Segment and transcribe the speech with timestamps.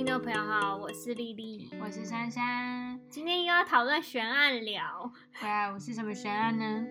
[0.00, 2.98] 听众朋友好，我是丽丽，我是珊珊。
[3.10, 5.12] 今天又要讨论悬案了。
[5.38, 6.86] 对啊，我是什么悬案呢？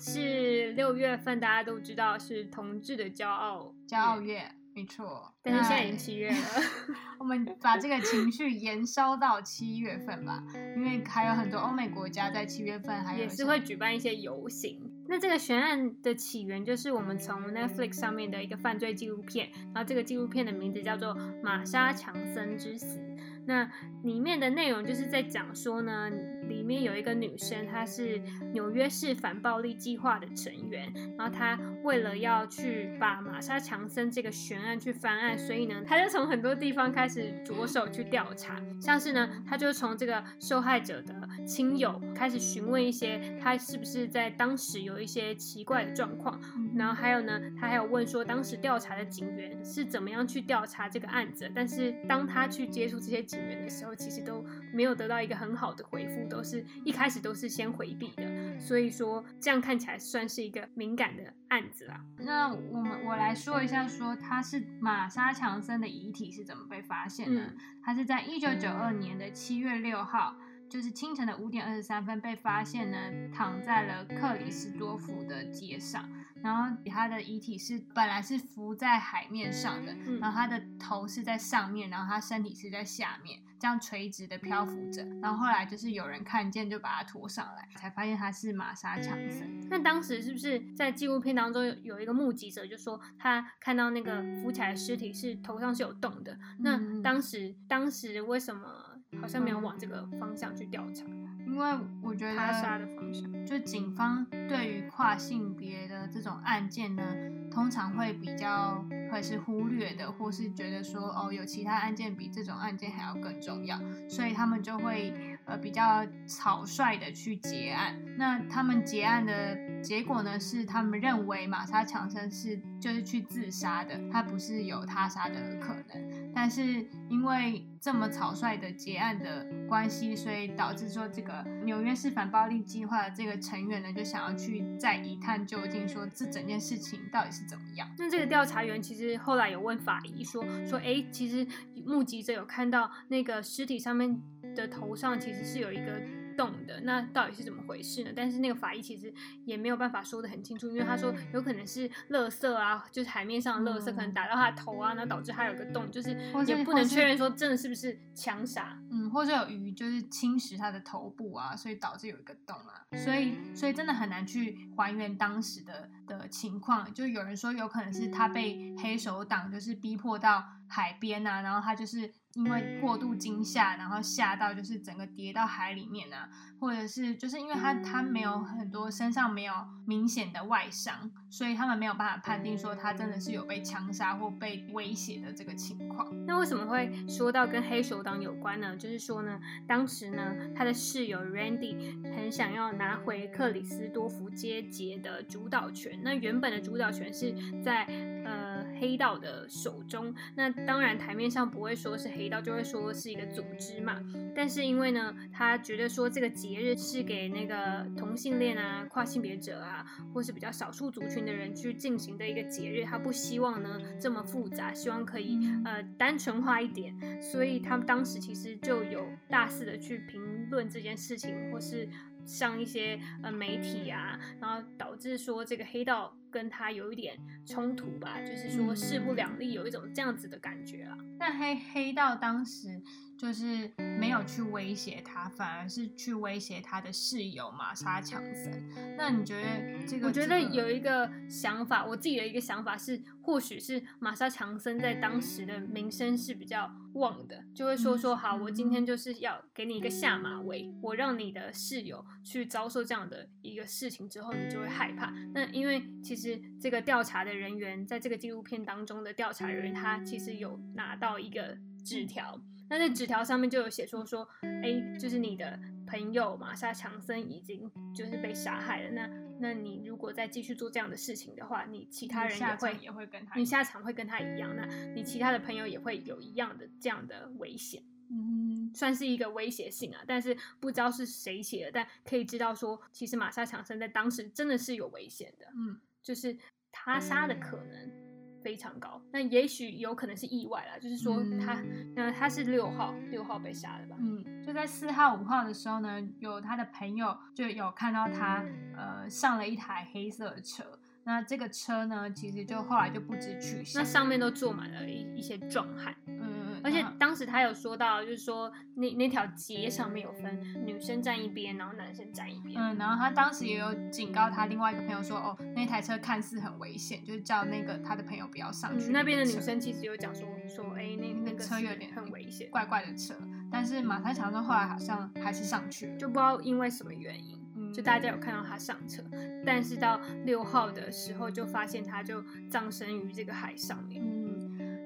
[0.00, 5.30] 是六月份，大家都知道是同志的骄傲，骄傲月，没错。
[5.42, 6.36] 但是现在已经七月了，
[7.20, 10.42] 我们把这个情绪延烧到七月份吧，
[10.74, 14.90] 因为还有很多欧美国家在七月份还有也是会举办一些游行。
[15.06, 22.98] 那这个悬案的起源就是我们从 Netflix 上面的一个犯罪纪录片，然后这个纪录片的名字叫做《玛莎强森之死》。
[23.46, 23.70] 那
[24.02, 26.10] 里面的内容就是在讲说呢，
[26.48, 28.20] 里面有一个女生，她是
[28.52, 46.40] 纽约市反暴力计划的成员，然后她为了要去把玛莎强森这个悬案去翻案，所以呢，她就从很多地方开始着手去调查，像是呢，她就从这个受害者的亲友开始询问一些，她是不是在当时有一些奇怪的状况，
[46.76, 53.24] 然后还有呢，她还有问说当时调查的警员是怎么样去调查这个案子，但是当她去接触这些。
[53.24, 62.04] 警员的时候，其实都没有得到一个很好的回复，都是一开始都是先回避的，所以说这样看起来算是一个敏感的案子啦。
[62.18, 67.52] 那我们我来说一下，说他是玛莎强森的遗体是怎么被发现的？
[67.80, 70.34] 他是在一九九二年的七月六号。
[70.74, 72.98] 就是清晨的五点二十三分被发现呢，
[73.32, 76.04] 躺在了克里斯多夫的街上，
[76.42, 89.68] 然后他的遗体是本来是浮在海面上的，然后他的头是在上面，然后他身体是在下面，这样垂直的漂浮着，然后后来就是有人看见就把他拖上来，才发现他是玛莎强森。
[89.70, 96.36] 那当时是不是在纪录片当中有一个目击者就说他看到那个浮起来的尸体是头上是有洞的？
[96.58, 98.90] 那当时当时为什么？
[99.20, 101.04] 好像没有往这个方向去调查，
[101.46, 107.02] 因为我觉得他杀的方向，就警方对于跨性别的这种案件呢，
[107.50, 115.12] 通常会比较会是忽略的，或是觉得说哦，有其他案件比这种案件还要更重要，所以他们就会
[115.44, 117.96] 呃比较草率的去结案。
[118.16, 127.64] 那他们结案的结果呢，是他们认为玛莎强森是就是去自杀的，他不是有他杀的可能，但是因为。
[127.84, 137.86] 这么草率的结案的关系，所以导致说这个纽约市反暴力计划的这个成员呢，就想要去再一探究竟，说这整件事情到底是怎么样。
[137.98, 141.46] 那这个调查员其实后来有问法医说说，哎，其实
[141.84, 144.18] 目击者有看到那个尸体上面
[144.56, 146.23] 的头上其实是有一个。
[146.36, 148.10] 动的那到底是怎么回事呢？
[148.14, 149.12] 但是那个法医其实
[149.44, 156.10] 也没有办法说的很清楚，因为他说有可能是垃圾啊，就是海面上的垃圾可能打到他的头啊，然后导致他有个洞，就是
[156.46, 172.12] 也不能确认说真的是不是枪杀，嗯，或者有鱼就是侵蚀他的头部啊，所以导致有一个洞啊，所以所以真的很难去还原当时的的情况，就有人说有可能是他被黑手党就是逼迫到海边啊，然后他就是。
[172.36, 176.28] 因为过度惊吓，然后吓到就是整个跌到海里面啊，
[176.58, 179.52] 或者是就是因为他他没有很多身上没有
[179.86, 186.08] 明显的外伤，所以他们没有办法判定说他真的是有被枪杀或被威胁的这个情况。
[186.26, 188.76] 那为什么会说到跟黑手党有关呢？
[188.76, 197.84] 就是说呢，当时呢他的室友 Randy 很想要拿回克里斯多夫街节的主导权，那原本的主导权是在
[198.24, 202.24] 呃黑道的手中，那当然台面上不会说是黑。
[202.28, 204.00] 道就会说是一个组织嘛，
[204.34, 221.86] 但是因为呢，他觉得说这个节日是给那个同性恋啊、跨性别者啊，或是比较少数族群的人去进行的一个节日，他不希望呢这么复杂，希望可以呃单纯化一点，所以他们当时其实就有大肆的去评论这件事情，或是
[222.26, 226.16] 上一些呃媒体啊，然后导致说这个黑道。
[226.34, 230.98] 跟他有一点冲突吧，就是说势不两立，有一种这样子的感觉啊。
[231.16, 232.82] 但黑黑道当时。
[233.24, 238.62] 就是没有去威胁他，反而是去威胁他的室友玛莎强森。
[238.98, 240.08] 那你觉得这个？
[240.08, 255.10] 我觉得有一个想法，我自己的一个想法是，或许是玛莎强森在当时的名声是比较旺的，就会说说好，我今天就是要给你一个下马威，我让你的室友去遭受这样的一个事情之后，你就会害怕。
[255.32, 262.38] 那因为其实这个调查的人员，在这个纪录片当中的调查人员，他其实有拿到一个纸条。
[262.74, 265.56] 那在纸条上面就有写说说，哎，就是你的
[265.86, 268.90] 朋友玛莎强森已经就是被杀害了。
[268.90, 274.56] 那那你如果再继续做这样的事情的话，你其他人也会也会跟他，你下场会跟他一样。
[274.56, 277.80] 那你其他的朋友也会有一样的这样的危险。
[278.10, 280.02] 嗯，算是一个威胁性啊。
[280.04, 285.46] 但是不知道是谁写的，但可以知道说，其实玛莎强森在当时真的是有危险的。
[285.54, 286.36] 嗯，就是
[286.72, 288.03] 他杀的可能。
[288.44, 289.00] 非常高。
[289.10, 291.58] 那也许有可能是意外啦，就是说他，
[291.96, 293.96] 那他是六号，六号被杀的吧？
[293.98, 298.44] 嗯，就在四号、五号的时候呢，有他的朋友就有看到他，
[298.76, 300.62] 呃，上了一台黑色的车。
[301.06, 305.94] 那这个车呢，其实就后来就不知去向，那上面都坐满了一一些壮汉。
[306.06, 312.58] 嗯，而且当时他有说到，就是说那那条街上面有分女生站一边，然后男生站一边。
[312.58, 318.90] 嗯，然后他当时也有警告他另外一个朋友说，哦，那台车看似很危险，就是叫那个他的朋友不要上去。
[318.90, 323.14] 那边的女生其实有讲说说，哎，那那个车有点很危险，怪怪的车。
[323.52, 327.38] 但是马太强说后来好像还是上去了，就不知道因为什么原因。
[327.72, 329.02] 就大家有看到他上车，
[329.44, 334.02] 但是到六号的时候就发现他就葬身于这个海上面。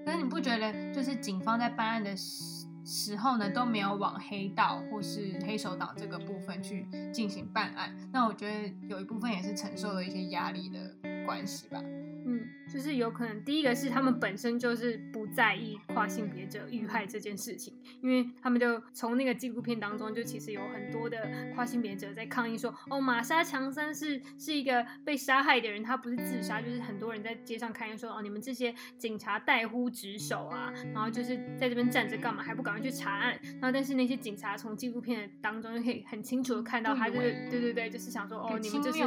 [0.08, 7.94] 嗯，可是你不觉得就是警方在办案的时时候呢都没有往黑道或是黑手党这个部分去进行办案？
[8.10, 10.96] 那我觉得有一部分也是承受了一些压力的
[11.26, 11.82] 关系吧。
[12.24, 12.40] 嗯，
[12.72, 33.38] 就是有可能，第一个是他们本身就是不在意跨性别者遇害这件事情，因为他们就从那个纪录片当中，就其实有很多的跨性别者在抗议说，哦，玛莎强森是是一个被杀害的人，他不是自杀，就是很多人在街上看说，哦，你们这些警察怠忽职守啊，然后就是在这边站着干嘛，还不赶快去查案？
[33.42, 38.98] 然后但是那些警察从纪录片当中就可以很清楚的看到，他就是对对对，就是想说，哦，你们就是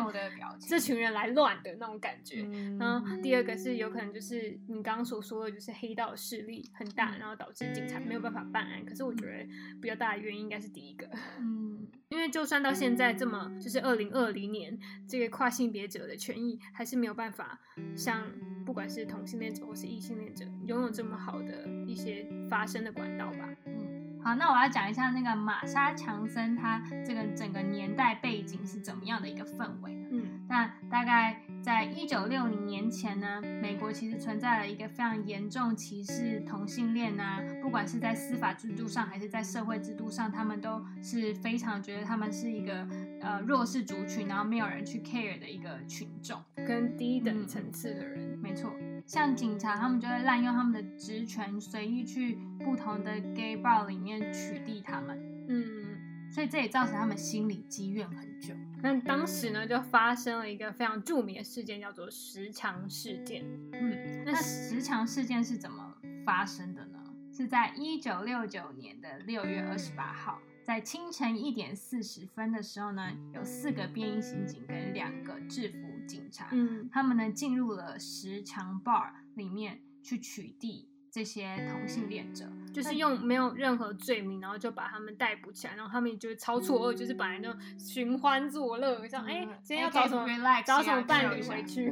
[0.60, 2.44] 这群人来乱的那种感觉，
[2.80, 3.02] 然后。
[3.22, 8.86] 第二个是有可能就是你刚刚所说的，就是黑道势力很大，然后导致警察没有办法办案。
[8.86, 9.48] 可是我觉得
[9.82, 11.10] 比较大的原因应该是第一个，
[11.40, 14.78] 嗯， 因为就算到现在这么就是二零二零年，
[15.08, 17.60] 这个跨性别者的权益还是没有办法
[17.96, 18.24] 像
[18.66, 23.50] 不管是同性恋者或是异性恋者拥有这么好的一些发声的管道吧。
[23.66, 29.92] 嗯，好，那我要讲一下那个玛莎强森他这个整个年代背景是怎么样的一个氛围。
[30.12, 31.42] 嗯，那大概。
[31.62, 42.88] 在一九六零年前呢，美国其实存在了一个非常严重歧视同性恋啊，不管是在司法制度上还是在社会制度上，他们都是非常觉得他们是一个
[43.22, 48.40] 呃弱势族群，然后没有人去 care 的一个群众，跟低等层次的人。
[48.42, 48.74] 没错，
[49.06, 55.20] 像警察他们就会滥用他们的职权，随意去不同的 gay bar 里面取缔他们。
[55.48, 58.56] 嗯，所以这也造成他们心里积怨很久。
[58.84, 63.44] 那当时呢，就发生了一个非常著名的事件，叫做十强事件。
[63.74, 65.96] 嗯，那十强事件是怎么
[66.26, 67.00] 发生的呢？
[67.32, 80.86] 是在一九六九年的六月二十八号，在清晨一点四十分的时候呢，有四个便衣刑警跟两个制服警察，嗯，他们呢进入了十强 bar 里面去取缔。
[81.12, 90.26] 这些同性恋者就是用没有任何罪名，然后就把他们逮捕起来，然后他们就超错愕，就是本来就寻欢作乐，像哎今天要找什么
[90.66, 91.92] 找什么伴侣回去，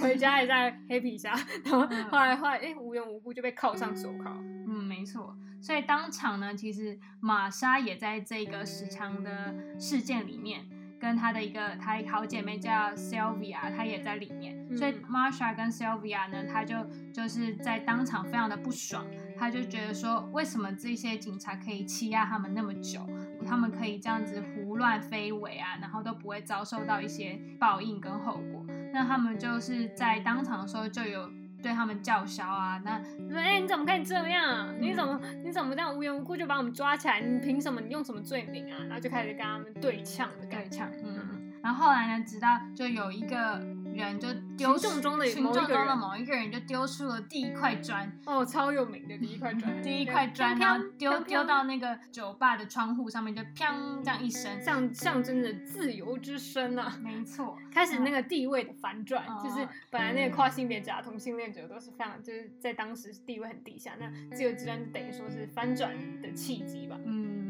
[0.00, 4.36] 回家也在黑皮下，然后后来后来哎无缘无故就被铐上手铐。
[4.66, 5.36] 嗯，没错。
[5.62, 10.66] 所以当场呢，其实玛莎也在这个时长的事件里面。
[10.98, 14.56] 跟她的一个她好姐妹叫 Sylvia，她也在里面。
[14.76, 19.06] 所以 Marsha 跟 Sylvia 呢，她就就是在当场非常的不爽，
[19.38, 23.00] 她就觉得说，为什么这些警察可以欺压他们那么久，
[23.46, 28.64] 他们可以这样子胡乱飞尾啊，然后都不会遭受到一些报应跟后果。
[28.92, 31.30] 那他们就是在当场的时候就有。
[31.66, 32.96] 对他们叫嚣啊，那
[33.28, 34.72] 说哎，你怎么可以这样？
[34.78, 37.20] 你怎么你怎么这样无缘无故就把我们抓起来？
[37.20, 37.80] 你凭什么？
[37.80, 38.78] 你用什么罪名啊？
[38.84, 41.52] 然后就开始跟他们对呛的对呛，嗯。
[41.60, 43.60] 然后后来呢，直到就有一个。
[44.04, 56.98] 人就丢群众中的群众中的某一个人就丢出了第一块砖哦，超有名的第一块砖，第一块砖，然后丢丢到那个酒吧的窗户上面，就砰这样一声，象象征着自由之声啊！
[57.02, 66.98] 没错，开始那个地位的反转，就是本来那个跨性别者、同性恋者都是非常就是在当时地位很低下，那自由之声就等于说是翻转的契机吧。
[67.04, 67.45] 嗯。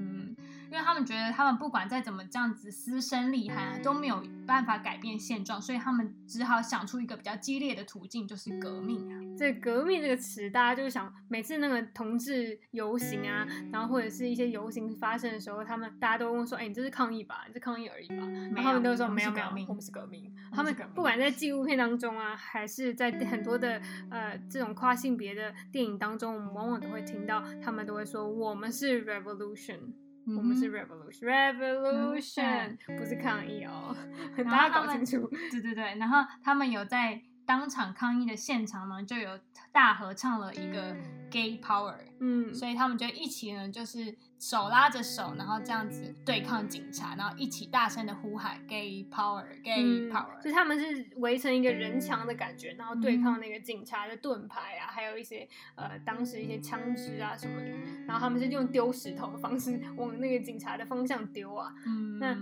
[0.76, 9.18] 因为他们觉得，他们不管再怎么这样子嘶声厉喊，都没有办法改变现状，所以他们只好想出一个比较激烈的途径，就是革命啊。
[9.38, 17.44] 这“革命”这个词，大家就想，每次那个同志游行啊，然后或者是一些游行发生的时候，他们大家都问说：“哎，你这是抗议吧？
[17.46, 23.80] 你是抗议而已吧？”然后他们都说：“没有，没有，我们是革命。”他们不管在纪录片当中啊，还是在很多的
[24.10, 29.78] 呃这种跨性别的电影当中，我们往往都会听到他们都会说：“我们是 revolution。”
[30.26, 33.94] 我们是 revolution，revolution 不是抗议哦，
[34.44, 35.28] 大家搞清楚。
[35.50, 39.38] 对对对，然后他们有在当场抗议的现场呢，就有
[39.70, 40.96] 大合唱了一个
[41.30, 57.70] gay power，嗯，所以他们就一起呢，就是手拉着手，然后这样子对抗警察，然后一起大声的呼喊 “gay power”，“gay 嗯 power”，、就是他们是围成一个人墙的感觉，然后对抗那个警察的盾牌啊，还有一些呃当时一些枪支啊什么的，
[58.06, 61.72] 然后他们是用丢石头的方式往那个警察的方向丢啊。
[61.86, 62.36] 嗯，那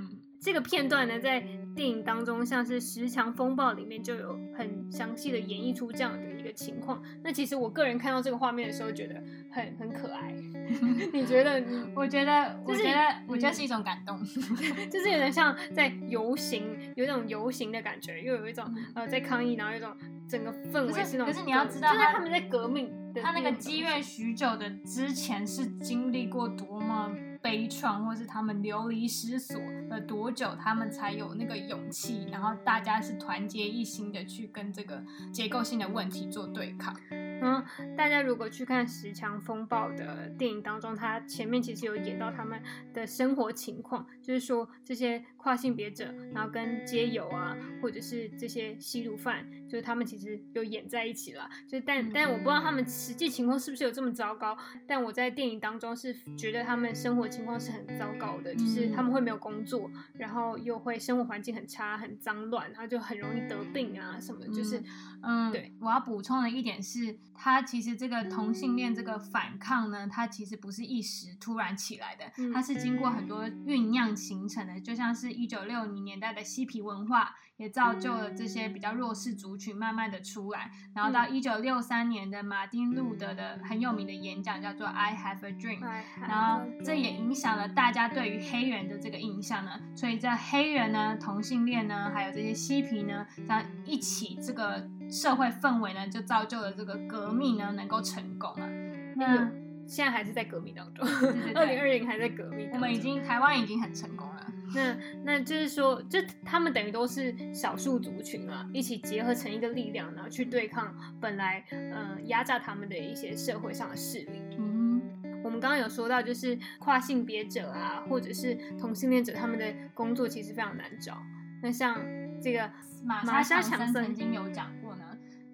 [0.45, 1.43] 这个片段呢，在
[1.75, 7.03] 电影当中，像是《十强风暴》里面就有很详细的演绎出这样的一个情况。
[7.23, 9.15] 那其实我个人看到这个画面的时候，觉得
[9.51, 10.35] 很很可爱。
[11.15, 11.65] 你觉得？
[11.97, 14.23] 我觉得，我就是觉得，我觉得嗯是一种感动。
[14.93, 18.63] 就是有点像在游行，有一种游行的感觉，又有一种
[18.95, 19.91] 呃在抗议，然后有一种
[20.29, 21.33] 整个氛围是那种革。
[21.33, 27.11] 可是你要知道就是他们在革命他那个种积怨许久的之前是经历过多么
[27.45, 29.61] 悲怆，或是他们流离失所
[29.91, 36.99] 了多久，他们才有那个勇气，然后大家是团结一心的去跟这个结构性的问题做对抗。
[37.11, 37.63] 然后
[37.95, 42.63] 大家如果去看《十强风暴》的电影当中，它前面其实有演到他们
[42.95, 51.47] 的生活情况，就是说这些跨性别者，然后跟街友啊，或者是这些吸毒犯，就是他们其实有演在一起了。
[51.69, 64.83] 就但但我不知道他们实际情况是不是有这么糟糕，但我在电影当中是觉得他们生活情况是很糟糕的，就是他们会没有工作，然后又会生活环境很差、很脏乱，然后就很容易得病啊什么，就是
[65.23, 81.35] 嗯，对，我要补充的一点是，他其实这个同性恋这个反抗呢，它其实不是一时突然起来的，嗯它是经过很多酝酿形成的，就像是一九六零年代的嬉皮文化，也造就了这些比较弱势族群慢慢的出来，然后到嗯。
[81.35, 98.69] 一九六三年的马丁路德的很有名的演讲叫做 I Have a Dream，哎然后这也影响了大家对于黑人的这个印象呢，所以在黑人呢、同性恋呢，还有这些嬉皮呢，这样一起这个社会氛围呢，就造就了这个革命呢能够成功啊。
[99.17, 99.51] 那有
[99.87, 102.71] 现在还是在革命当中，对二零二零还在革命。
[102.73, 104.47] 我们已经台湾已经很成功了。
[104.75, 114.43] 那那就是说，就他们等于都是少数族群啊，一起结合成一个力量，然后去对抗本来呃压榨他们的一些社会上的势力。
[114.59, 115.01] 嗯，
[115.45, 121.23] 我们刚刚有说到，就是跨性别者啊，或者是同性恋者，他们的工作其实非常难找。
[121.63, 122.01] 那像
[122.43, 122.69] 这个
[123.05, 125.05] 玛莎强森曾经有讲过呢，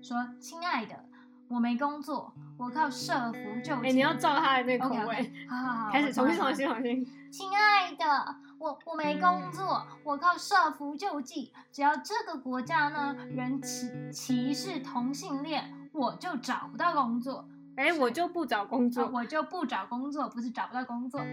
[0.01, 0.97] 说：“亲爱的，
[1.51, 7.05] 我没工作，我靠社服救济。”哎、你要照他的那个口味好好好， 开始重新重新重新。
[7.31, 11.53] 亲爱的，我我没工作，我靠社服救济。
[11.73, 21.21] 只要这个国家呢人歧歧视同性恋，我就找不到工作，哎、我就不找工作，呃我就不找工作，不是找不到工作。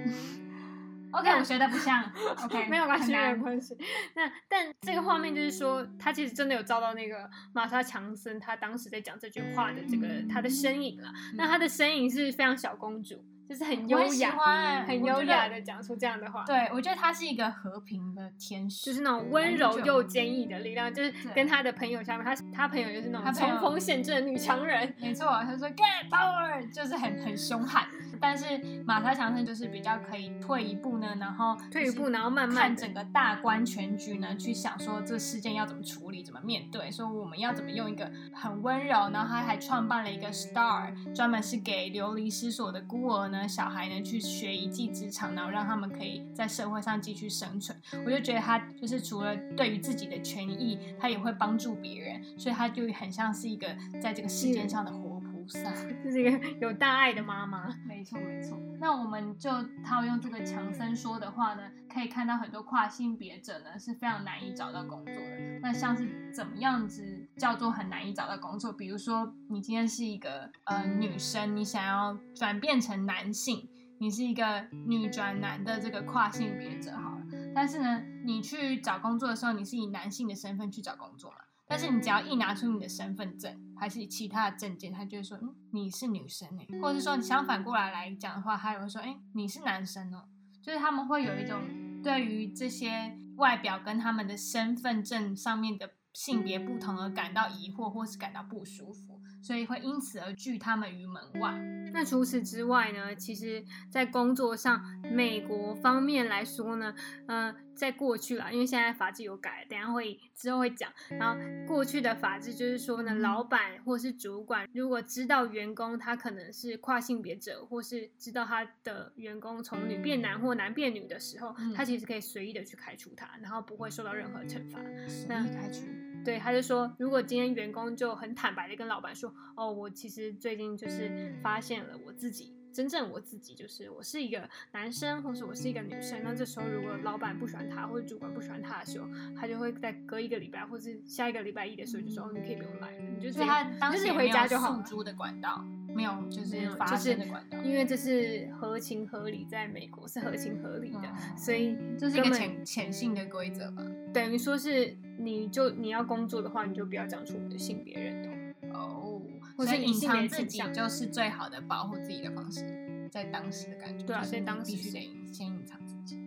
[1.17, 2.03] OK，那我学的不像。
[2.45, 3.77] OK，没有关系，没有关系。
[4.15, 11.12] 那但这个画面就是说，他其实真的有照到那个玛莎强森他当时在讲这句话的这个他的身影了。
[11.36, 16.44] 那他的身影是非常小公主，就是很优雅、很优雅的讲出这样的话。
[16.46, 24.94] 对，我觉得他是一个和平的天使，就是那种温柔又坚毅的力量，就是跟他的朋友相比，他他朋友就是那种冲锋陷阵的女强人。
[25.00, 27.88] 没错，他说 get power 就是很很凶悍，
[28.20, 47.77] 但是马莎强森就是比较可以退一步呢，然后退一步然后慢慢看整个大观全局呢，去想说这个事件要怎么处理，怎么面对，说我们要怎么用一个很温柔，然后他还创办了一个 Star，专门是给流离失所的孤儿呢、小孩呢去学一技之长，然后让他们可以在社会上继续生存。
[48.06, 53.67] 我就觉得他就是除了对于自己的权益，他也会帮助别人，所以他就很像是一个
[54.01, 55.16] 在这个世界上的活
[55.48, 55.72] 菩萨。
[56.04, 57.68] 就是一个 有大爱的妈妈。
[57.88, 59.50] 没错没错，那我们就
[59.84, 65.60] 套用这个强森说的话呢，可以看到很多跨性别者呢是非常难以找到工作的。
[65.62, 68.72] 那像是怎么样子叫做很难以找到工作？
[68.74, 73.68] 比如说你今天是一个呃女生，你想要转变成男性，
[74.00, 77.22] 你是一个女转男的这个跨性别者好了，
[77.56, 81.38] 但是呢，你去找工作的时候，你是以男性的身份去找工作嘛？
[81.70, 90.25] 但是你只要一拿出你的身份证，还是其他的证件，他就会说，嗯，你是女生哎、或者是说你相反过来来讲的话，他也会说，哎、你是男生哦、
[90.62, 91.62] 就是他们会有一种
[92.03, 99.16] 对于这些外表跟他们的身份证上面的性别不同而感到疑惑，或是感到不舒服，
[99.48, 101.54] 所以会因此而拒他们于门外。
[101.94, 106.94] 那除此之外呢，其实，在工作上，美国方面来说呢，
[107.27, 110.92] 呃，在过去啦，因为现在法制有改，等下会之后会讲。
[111.12, 124.77] 然后过去的法制就是说呢，老板或是主管如果知道员工他可能是跨性别者，或是知道他的员工从女变男或男变女的时候，嗯他其实可以随意的去开除他，然后不会受到任何惩罚。
[125.08, 125.86] 随那意开除。
[126.24, 136.21] 对，他就说，如果今天员工就很坦白的跟老板说，哦，我其实最近就是发现了我自己真正我自己，就是我是一个男生，或是我是一个女生。
[136.24, 144.83] 那这时候如果老板不喜欢他，或者主管不喜欢他的时候，他就会在隔一个礼拜，或是下一个礼拜一的时候就说，哦，你可以不用来了，你就所以他是回时也没有家就好了。
[144.83, 145.65] 诉诸的管道，
[145.98, 153.82] 没有就是发就是生的管道，因为这是合情合理，在美国是合情合理的，嗯所以这是一个潜潜性的规则吧？
[154.13, 158.38] 等于说是你就你要工作的话，你就不要讲出你的性别认同。
[158.74, 159.22] 哦，
[159.58, 165.80] 或所以隐藏自己就是最好的保护自己的方式，在当时的感觉，对啊就是在当时你必须得先隐藏。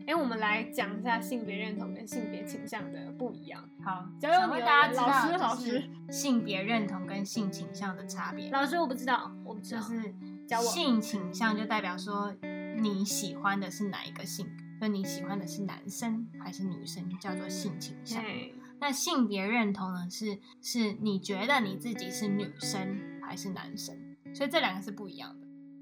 [0.07, 3.69] 哎，我们来讲一下性别认同跟性别倾向的不一样。
[3.85, 9.81] 好，交由你了想问大家知老师老师性别认同跟性倾向的差别，老师，我不知道，我不知道。
[9.81, 10.15] 就是
[10.47, 12.35] 教我性倾向就代表说
[12.81, 14.47] 你喜欢的是哪一个性
[14.79, 18.23] 别，就你喜欢的是男生还是女生，叫做性倾向。
[18.23, 23.95] 嘿那性别认同呢，是是你觉得你自己是女生还是男生，
[24.35, 25.40] 所以这两个是不一样的。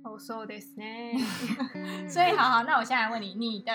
[0.07, 1.17] 哦，そうですね。
[2.09, 3.71] 所以好好，那我现在来问你，你的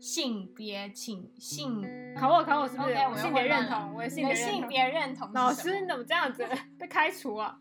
[0.00, 1.82] 性别倾性，
[2.16, 3.94] 考我考我是不是 OK，我又性别混乱了认同？
[3.94, 4.60] 我的你的性别认同。
[4.60, 6.46] 性别认同是老什么师，你怎么这样子
[6.78, 7.56] 被开除啊？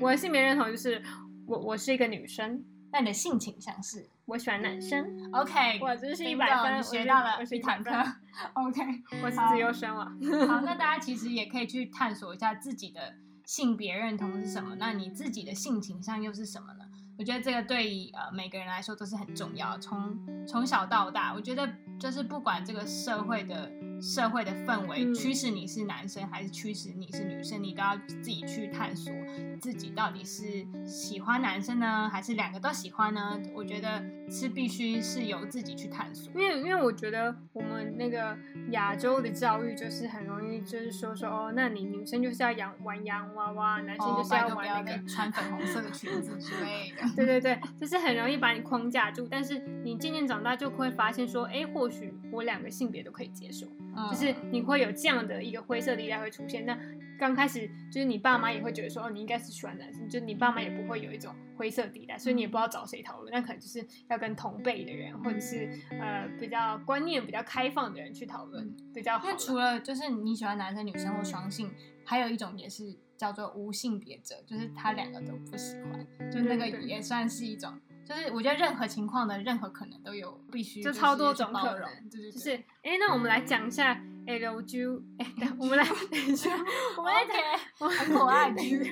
[0.00, 1.02] 我的性别认同就是
[1.46, 5.04] 我我是一个女生，那你的性倾向是我喜欢男生。
[5.32, 8.12] OK，哇，真是一 bingo，百分，你我是学到了我是一堂课一 百分。。
[8.54, 8.80] OK，
[9.22, 10.06] 我是好自由生 啊。
[10.48, 13.14] 好，那大家其实也可以去探索一下自己的
[13.45, 16.85] 性别认同是什么，那你自己的性倾向又是什么呢？
[17.17, 23.71] 我觉得这个对于呃每个人来说都是很重要，从从小到大，我觉得就是不管这个社会的
[24.05, 29.11] 社会的氛围嗯驱使你是男生还是驱使你是女生，你都要自己去探索
[29.59, 33.39] 自己到底是喜欢男生呢，还是两个都喜欢呢？
[33.55, 36.31] 我觉得是必须是由自己去探索。
[36.39, 38.37] 因为因为我觉得我们那个
[38.69, 44.85] 亚洲的教育就是很容易就是说说哦，那你女生就是要养玩洋娃娃，男生哦，就是要要玩那个。
[44.91, 47.03] 再穿粉红色的裙子之类的。
[47.15, 56.65] 对对对，就是很容易把你框架住，但是你渐渐长大就会发现说，哎，或许我两个性别都可以接受，嗯就是你会有这样的一个灰色地带会出现。
[56.65, 56.77] 那
[57.17, 69.29] 刚开始就是你爸妈也会觉得说，哦，你应该是喜欢男生，就是你爸妈也不会有一种灰色地带，所以你也不知道找谁讨论，那可能就是要跟同辈的人，或者是呃比较观念比较开放的人去讨论比较好啦。
[69.29, 71.71] 因为除了就是你喜欢男生、女生或双性，
[72.03, 77.73] 还有一种也是叫做无性别者，就是他两个都不喜欢，就那个也算是一种。
[78.07, 82.51] 就是我觉得任何情况的任何可能都有必须就超多种可能，对对对，就是，
[82.83, 86.49] 哎，那我们来讲一下 LG，哎，等我们来 等一下，
[86.97, 87.35] 我们来讲，
[87.79, 88.83] 我很可爱的等一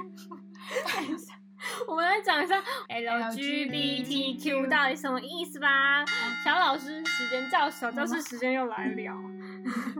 [1.18, 1.36] 下，
[1.88, 6.04] 我们来讲一下 LGBTQ 到底什么意思吧。
[6.44, 9.14] 小老师时间教小教师时间又来了。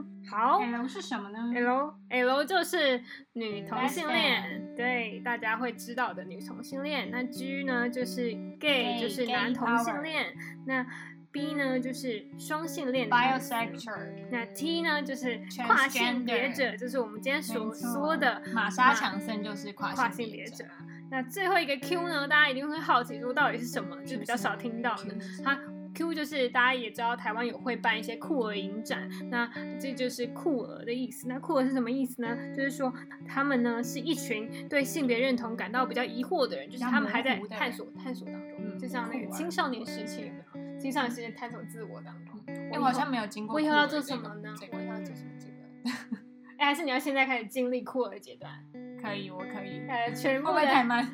[0.34, 3.00] 好 L 是什么呢？，L L 就是
[3.34, 7.08] 女同性恋，对大家会知道的女同性恋。
[7.12, 10.34] 那 G 呢就是 gay，Gay，就是男同性恋。
[10.66, 10.84] 那
[11.30, 20.64] B 呢就是双性恋 bisexual，那 T 呢，就是跨性别者，就是我们今天所说的玛莎强森就是跨跨性别者。
[21.10, 25.14] 那最后一个 Q 呢，大家一定会好奇说到底是什么，就比较少听到的。
[25.44, 25.56] 它
[25.94, 31.28] Q 就是大家也知道，台湾有会办一些酷儿影展，那这就是酷儿的意思。
[31.28, 32.36] 那酷儿是什么意思呢？
[32.54, 32.92] 就是说
[33.26, 40.38] 他们呢是一群对性别认同感到比较疑惑的人，就是他们还在探索探索当中，嗯就像那个青少年时期有没
[40.74, 40.78] 有？
[40.80, 42.34] 青少年时期探索自我当中。
[42.46, 43.54] 哎，我好像没有经过。
[43.54, 44.54] 我以后要做什么呢？
[44.72, 45.48] 我以后要做什么阶
[45.82, 45.94] 段？
[46.58, 48.52] 哎，还是你要现在开始经历酷儿阶段？
[49.04, 49.86] 可以，我可以。
[49.86, 51.04] 呃，全部会太慢？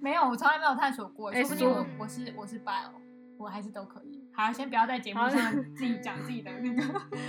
[0.00, 2.90] 没有，我从来没有探索过，哎说不定我说我是我是 bio，
[3.36, 4.20] 我还是都可以。
[4.32, 6.82] 好，先不要在节目上 自己讲自己的那个，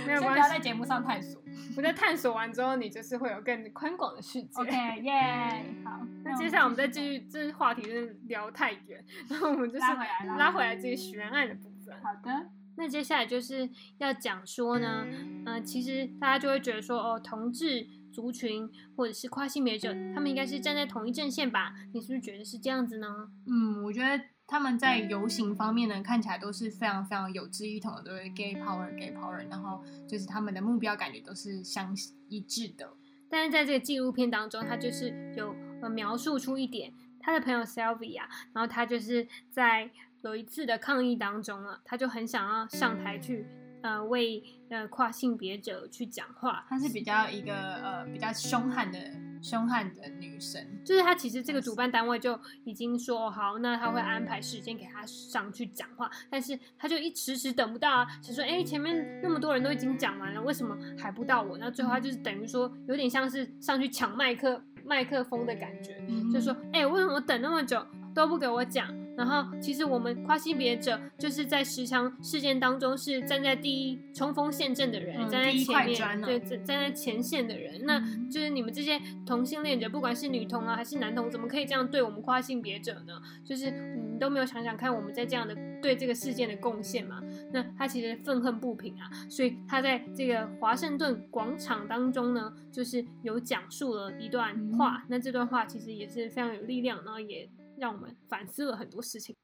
[0.06, 0.58] 没有关系先不要在。
[0.60, 1.42] 节目上探索。
[1.76, 4.62] 我在探索完之后，你就是会有更宽广的世界。
[4.62, 4.70] OK，
[5.02, 6.00] 耶，好。
[6.24, 11.94] 那接下来我们再继续，这话题真的聊太远，然后我们就是拉回来拉回来这个悬案的部分。
[12.02, 15.04] 好的，那接下来就是要讲说呢，
[15.44, 21.74] 嗯、其实大家就会觉得说，哦，同志族群或者是跨性别者，他们应该是站在同一阵线吧？
[21.92, 23.08] 你是不是觉得是这样子呢？
[23.46, 31.96] 嗯，我觉得他们在游行方面呢，看起来都是非常非常有志一同的，都是 gay power，gay power，然后就是他们的目标感觉都是相
[32.28, 32.92] 一致的。
[33.30, 39.90] 但是在这个纪录片当中，他就是有呃描述出一点，他的朋友 Sylvia，然后他就是在
[40.22, 43.46] 有一次的抗议当中啊，他就很想要上台去
[43.82, 48.98] 呃为呃跨性别者去讲话，她是比较一个呃比较凶悍的
[49.42, 50.64] 凶悍的女生。
[50.84, 61.58] 就是她其实这个主办单位就已经说好，那他会安排时间给她上去讲话，但是她就一迟迟等不到啊，想说哎前面那么多人都已经讲完了，为什么还不到我？
[61.58, 69.01] 那最后她就是等于说有点像是上去抢麦克，麦克风的感觉，嗯就说，哎、为什么等那么久都不给我讲？
[69.16, 77.84] 然后其实我们跨性别者就是在十强事件当中是站在第一冲锋陷阵的人，嗯站在前面，对，站站在前线的人。
[77.84, 83.20] 那嗯就是你们这些同性恋者，不管是女同啊还是男同，怎么可以这样对我们跨性别者呢？
[83.44, 87.22] 就是你都没有想想看我们在这样的对这个事件的贡献嘛？
[87.52, 95.04] 那他其实愤恨不平啊，所以他在这个华盛顿广场当中呢，就是有讲述了一段话。
[95.08, 97.48] 那这段话其实也是非常有力量，然后也
[97.81, 99.35] 让我们反思了很多事情。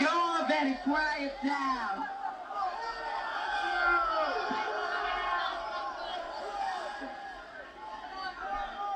[0.00, 2.06] Y'all better quiet down.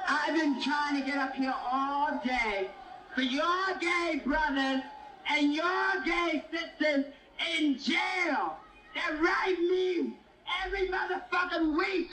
[0.08, 2.70] I've been trying to get up here all day
[3.14, 3.44] for your
[3.80, 4.82] gay brothers
[5.28, 7.04] and your gay sisters
[7.58, 8.56] in jail
[8.94, 10.16] that write me
[10.64, 12.10] every motherfucking week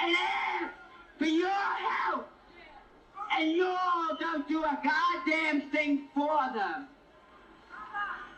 [0.00, 0.72] and ask
[1.18, 2.28] for your help.
[3.36, 6.88] And you all don't do a goddamn thing for them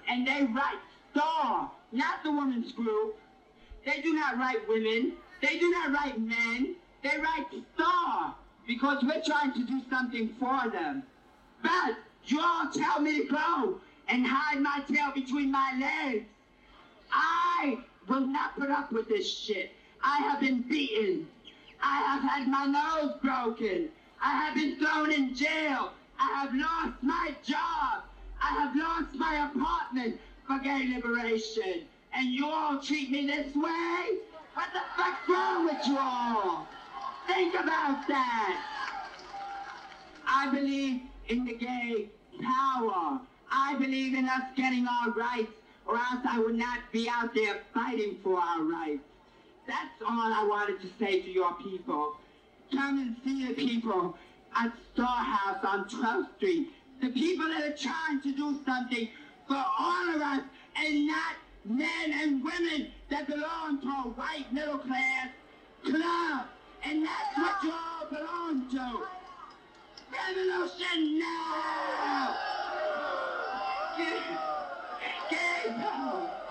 [0.09, 0.79] and they write
[1.13, 3.17] star, not the women's group.
[3.85, 5.13] They do not write women.
[5.43, 6.75] They do not write men.
[7.03, 8.35] They write star
[8.67, 11.03] because we're trying to do something for them.
[11.63, 16.27] But you all tell me to go and hide my tail between my legs.
[17.13, 19.73] I will not put up with this shit.
[20.03, 21.29] I have been beaten.
[21.83, 23.89] I have had my nose broken.
[24.23, 25.93] I have been thrown in jail.
[26.19, 28.05] I have lost my job.
[28.41, 31.85] I have lost my apartment for gay liberation.
[32.13, 34.19] And you all treat me this way?
[34.55, 36.67] What the fuck's wrong with you all?
[37.27, 38.63] Think about that.
[40.27, 42.09] I believe in the gay
[42.43, 43.21] power.
[43.51, 45.53] I believe in us getting our rights,
[45.87, 49.03] or else I would not be out there fighting for our rights.
[49.67, 52.17] That's all I wanted to say to your people.
[52.73, 54.17] Come and see the people
[54.55, 56.69] at Star House on 12th Street.
[57.01, 59.09] The people that are trying to do something
[59.49, 60.43] for all of us
[60.77, 65.29] and not men and women that belong to a white middle class
[65.85, 66.47] club.
[66.85, 69.07] And that's what you all belong to.
[70.13, 72.37] Revolution now!
[73.99, 74.21] Gay,
[75.31, 76.47] gay power!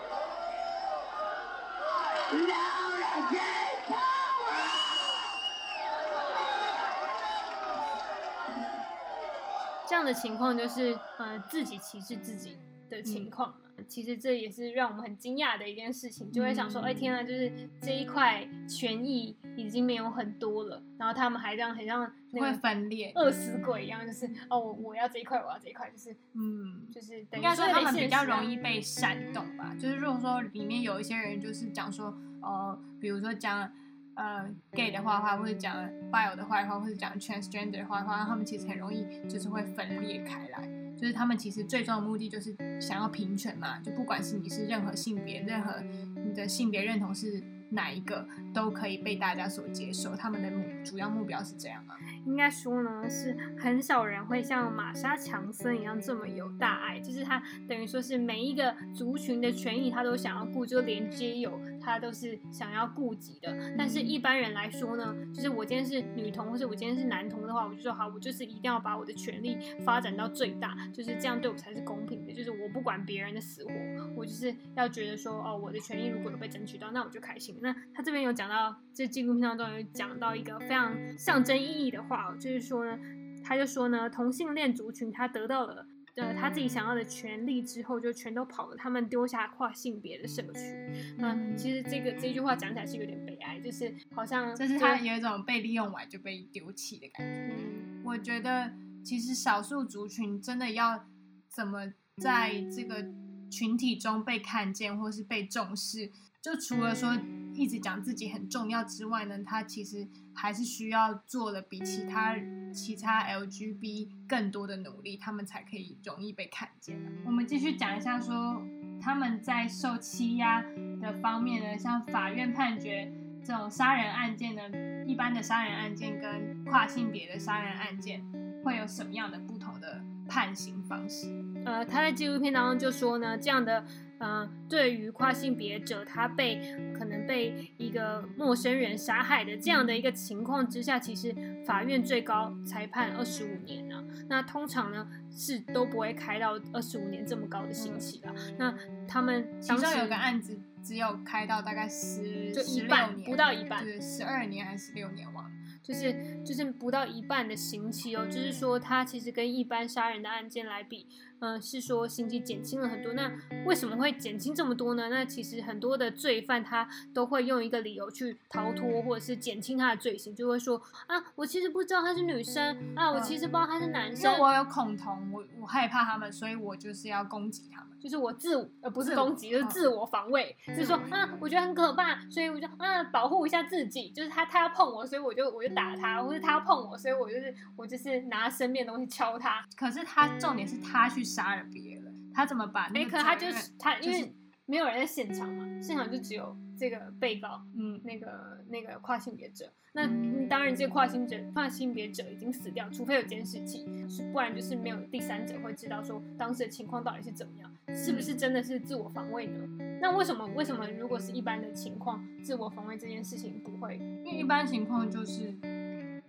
[10.05, 12.57] 样的情况就是呃自己歧视自己
[12.89, 13.55] 的情况嘛。
[13.89, 23.11] 其实这也是让我们很惊讶的一件事情，就会想说，哎、天啊，就是这一块权益已经没有很多了，然后他们还这样很像那会个分裂。
[23.15, 28.53] 饿死鬼一样，就是哦，我我要这一块，我要这一块，就是嗯，就是等于应该说他们比较容易。
[28.53, 29.75] 易被煽动吧。
[29.77, 33.69] 就是如果说里面有一些人就是讲说，呃，比如说讲
[34.15, 40.69] 呃 gay 的坏话，或者讲 bio 的坏话，或者讲 transgender 的坏话，他们其实很容易就是会分裂开来。
[40.97, 45.81] 就是他们其实最终的目的就是想要平权嘛，就不管是你是任何性别，任何
[46.25, 50.15] 你的性别认同是哪一个，都可以被大家所接受。
[50.15, 51.97] 他们的目主要目标是这样啊。
[52.25, 63.55] 应该说呢，是很少人会像玛莎强森一样这么有大爱，就是他等于说是每一个族群的权益他都想要顾，就连接有他都是想要顾及的。
[63.77, 72.33] 但是一般人来说呢，就是我今天是女童或者我今天是男童的话，我就说好，我就是一定要把我的权利发展到最大，就是这样对我才是公平的。
[72.33, 73.71] 就是我不管别人的死活，
[74.15, 77.55] 我就是要觉得说哦，我的权益如果有被争取到，那我就开心。
[77.61, 82.99] 那他这边有讲到，这纪录片当中有讲到一个非常象征意义的话哦，就是说呢，
[83.43, 85.85] 他就说呢，同性恋族群他得到了。
[86.15, 91.15] 呃，他自己想要的权利之后，就全都跑了，他们丢下跨性别的社区。
[91.17, 97.53] 那其实这个这句话讲起来是有点悲哀，就是好像就是他有一种被利用完就被丢弃的感觉。
[97.57, 98.71] 嗯我觉得
[99.03, 101.05] 其实少数族群真的要
[101.49, 103.03] 怎么在这个
[103.49, 107.17] 群体中被看见或是被重视，就除了说
[107.55, 112.35] 一直讲自己很重要之外呢，他其实还是需要做的比其他
[112.73, 116.99] 其他 LGB 更多的努力，他们才可以容易被看见。
[117.25, 118.61] 我们继续讲一下说
[119.01, 120.61] 他们在受欺压
[121.01, 123.11] 的方面呢，像法院判决
[123.43, 124.61] 这种杀人案件呢，
[125.05, 128.23] 一般的杀人案件跟跨性别的杀人案件
[128.63, 131.27] 会有什么样的不同的判刑方式？
[131.65, 133.85] 呃，他在纪录片当中就说呢，这样的，
[134.25, 136.59] 呃，对于跨性别者，他被
[136.97, 141.31] 可能被一个陌生人杀害的这样的一个情况之下，其实
[141.63, 148.33] 法院最高裁判二十五年呢、那通常呢是都不会开到二十五年这么高的刑期了。
[148.57, 148.75] 那
[149.07, 155.51] 他们其当时中有个案子只有开到大概十就一16年半不到一半对，十二年还是十六年忘了。
[155.83, 161.05] 就是就是不到一半的刑期哦，就是说他其实跟一般杀人的案件来比，
[161.45, 163.13] 嗯、是说刑期减轻了很多。
[163.13, 163.31] 那
[163.65, 165.09] 为什么会减轻这么多呢？
[165.09, 177.89] 那其实很多的罪犯他都会用一个理由去逃脱，或者是减轻他的罪行，就会说啊，我其实不知道他是女生啊，我其实不知道他是男生因为，我有恐同，我我害怕他们，所以我就是要攻击他们。
[177.97, 189.65] 就是我自我呃不是攻击，就是嗯自我防卫，就是说啊，我觉得很可怕，所以我就啊保护一下自己，就是他他要碰我，所以我就我就打他，或者他要碰我，所以我就是我就是拿身边的东西敲他。
[189.75, 194.33] 可是他重点是他去杀了别人，他怎么把那哎、可能他就是他，因为
[194.65, 199.69] 没有人在现场嘛，现场就只有这个被告，嗯那个那个跨性别者。
[199.91, 209.67] 那嗯当然，这个跨性者跨性别者已经死掉，除非有监视器，是不然就是没有第三者会知道说当时的情况到底是怎么样，是不是真的是自我防卫呢？
[210.01, 213.97] 那为什么为什么如果是一般的情况，自我防卫这件事情不会？
[214.25, 215.53] 因为一般情况就是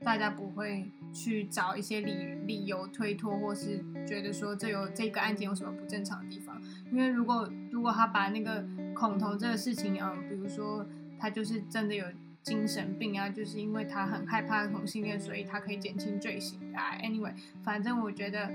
[0.07, 2.15] 大家不会去找一些理
[2.47, 6.63] 理由推脱，或是觉得说这有这个案件有什么不正常的地方。
[6.93, 8.65] 因为如果如果他把那个
[8.95, 10.87] 恐同这个事情，嗯，比如说
[11.19, 12.07] 他就是真的有
[12.41, 16.97] 精神病啊，就是因为他很害怕同性恋，所以他可以减轻罪行啊。
[17.03, 17.33] Anyway，
[17.65, 18.47] 反正我觉得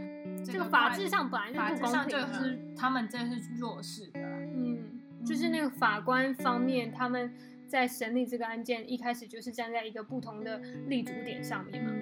[0.45, 2.17] 这这个法制上本来法制上就。
[2.17, 4.37] 是他们这是弱势的啊。
[4.55, 4.79] 嗯，
[5.25, 7.29] 就是那个法官方面，他们
[7.71, 10.57] 在审理这个案件，一开始就是站在一个不同的
[10.87, 11.93] 立足点上面嘛。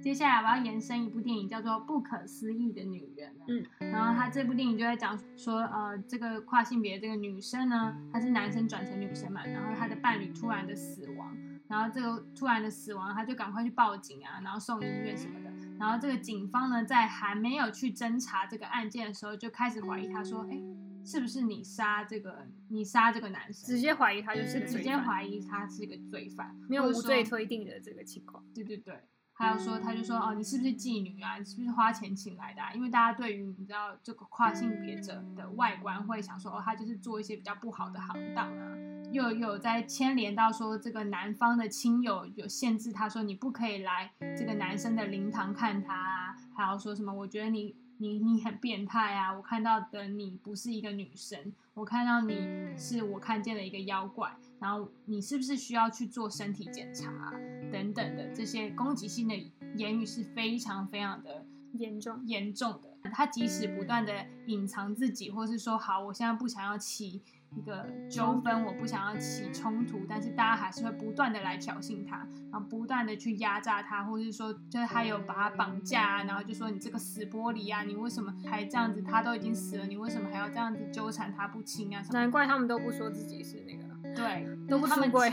[0.00, 3.30] 接下来我要延伸一部电影，叫做《不可思议的女人》。
[3.46, 11.32] 嗯，然后他这部电影就在讲说，呃，这个跨性别这个女生呢，她是男生转成女生嘛，然后她的伴侣突然的死亡，
[11.68, 15.52] 然后这个突然的死亡，她就赶快去报警啊，然后送医院什么的。
[15.78, 20.60] 然后这个警方呢，在还没有去侦查这个案件的时候，就开始怀疑她说，哎，
[21.04, 23.66] 是不是你杀这个你杀这个男生？
[23.66, 28.44] 直接怀疑他就是是直接怀疑他是一个罪犯，没有无罪推定的这个情况。
[28.54, 28.94] 对对对，
[29.32, 31.38] 还有说，他就说哦，你是不是妓女啊？
[31.38, 32.72] 你是不是花钱请来的、啊？
[32.74, 38.76] 因为大家对于你知道这个跨性别者的外观会想说，哦，他就是做一些比较不好的行当啊。
[39.10, 52.34] 又又有在牵连到说，这个男方的亲友有限制，他说你不可以来这个男生的灵堂看他啊，还有说什么，我觉得你你你很变态啊，我看到的你不是一个女生，我看到你
[52.76, 57.30] 是我看见了一个妖怪，然后你是不是需要去做身体检查啊、
[57.70, 59.36] 等等的这些攻击性的
[59.76, 62.88] 言语是非常非常的严重，严重的。
[63.12, 67.22] 他即使不断的隐藏自己，或是说好，我现在不想要起
[67.54, 79.02] 一个纠纷，我不想要起冲突，但是大家还是会不断的来挑衅他，然后不断的去压榨他，或者是说就是他有把他绑架，然后就说你这个死玻璃啊，你为什么还这样子？
[79.02, 82.02] 他都已经死了，你为什么还要这样子纠缠他不清啊？
[82.10, 83.91] 难怪他们都不说自己是那个。
[84.14, 85.32] 对，都不是他们出柜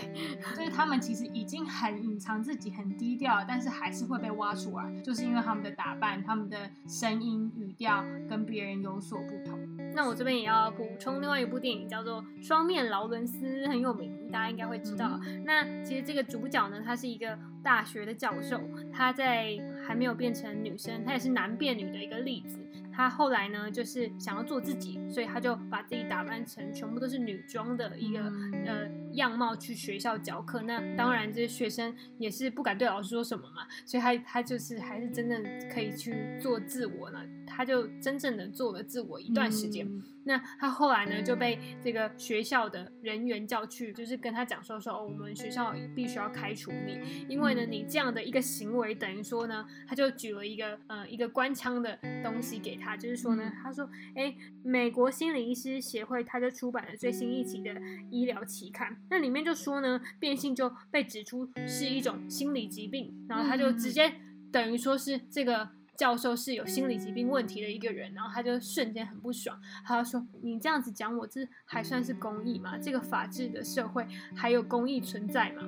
[0.56, 9.60] 就是他们其实已经很隐藏自己，很低调，但是还是会被挖出来，就是因为他们的打扮、他们的声音、语调跟别人有所不同。
[9.94, 15.20] 那我这边也要补充另外一部电影，叫做《双面劳伦斯》，很有名，大家应该会知道。
[15.44, 18.62] 那其实这个主角呢，他是一个大学的教授，
[18.94, 22.60] 他在还没有变成女生，他也是男变女的一个例子。
[22.92, 28.22] 他后来呢，就是想要做自己，所以他就把自己打扮成全部都是女装的一个、
[28.66, 30.62] 呃样貌去学校教课。
[30.62, 37.20] 那当然，这些学生也是不敢对老师说什么嘛，所以他他就是还是真正可以去做自我呢。
[37.60, 39.86] 他就真正的做了自我一段时间。
[39.86, 57.74] 嗯那他后来呢就被这个学校的人员叫去，就是跟他讲说说哦，我们学校必须要开除你，因为呢你这样的一个行为等于说呢，他就举了一个呃一个官腔的东西给他，就是说呢，他说哎，美国心理医师协会他就出版了最新一期的
[58.12, 64.14] 医疗期刊，那里面就说呢，变性就被指出是一种心理疾病，然后他就直接
[64.52, 65.79] 等于说是这个。
[66.00, 72.78] 教授是有心理疾病问题的一个人，然后他就瞬间很不爽，他就说：“你这样子讲我，这还算是公益吗？
[72.78, 75.64] 这个法治的社会还有公益存在吗？”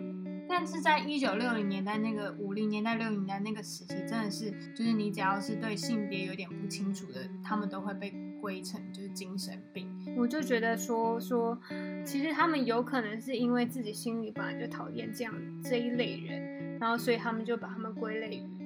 [0.47, 10.15] 但是在一九六零年代那个五零年代六零年代那个时期，真的是就是你只要是对性别有点不清楚的，他们都会被归成就是精神病。
[10.17, 11.59] 我就觉得说说，
[12.05, 18.60] 其实他们有可能是因为自己心里本来就讨厌这样这一类人，然后所以他们就把他们归类于嗯，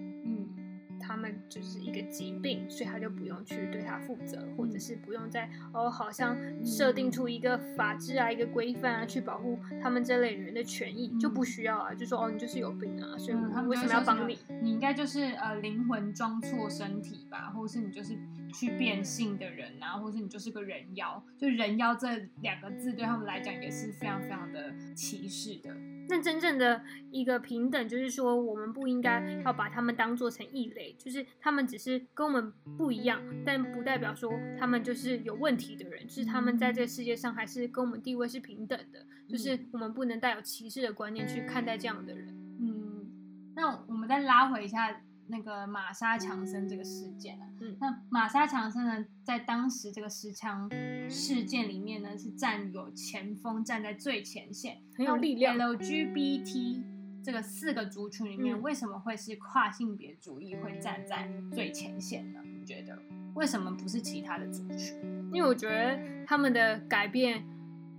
[1.15, 14.37] 他们就是一个疾病，所以他就不用去对他负责，或者是不用再哦，好像设定出一个法制啊、一个规范啊，去保护他们这类人的权益，就不需要啊，就说哦，你就是有病啊，所以嗯他们我为什么要帮你？
[14.61, 18.13] 你应该就是呃灵魂装错身体吧，或是你就是
[18.57, 22.07] 去变性的人啊，或者你就是个人妖，就人妖这
[22.41, 25.75] 两个字对他们来讲也是非常非常的歧视的。
[26.07, 42.27] 那真正的一个平等，就是说我们不应该要把他们当做成异类，就是他们只是跟我们不一样，但不代表说他们就是有问题的人，就是他们在这个世界上还是跟我们地位是平等的，就是我们不能带有歧视的观念去看待这样的人。
[42.59, 43.07] 嗯，
[43.55, 47.47] 那我们再拉回一下那个玛莎强森这个事件啊。
[47.61, 50.69] 嗯那玛莎强森呢，在当时这个十强
[51.09, 56.81] 事件里面呢，是占有前锋，站在最前线，很有力量那 LGBT
[57.23, 62.39] 这个四个族群里面，嗯为什么会是跨性别主义会站在最前线呢？
[62.43, 62.97] 你觉得
[63.33, 64.95] 为什么不是其他的族群？
[65.33, 67.43] 因为我觉得他们的改变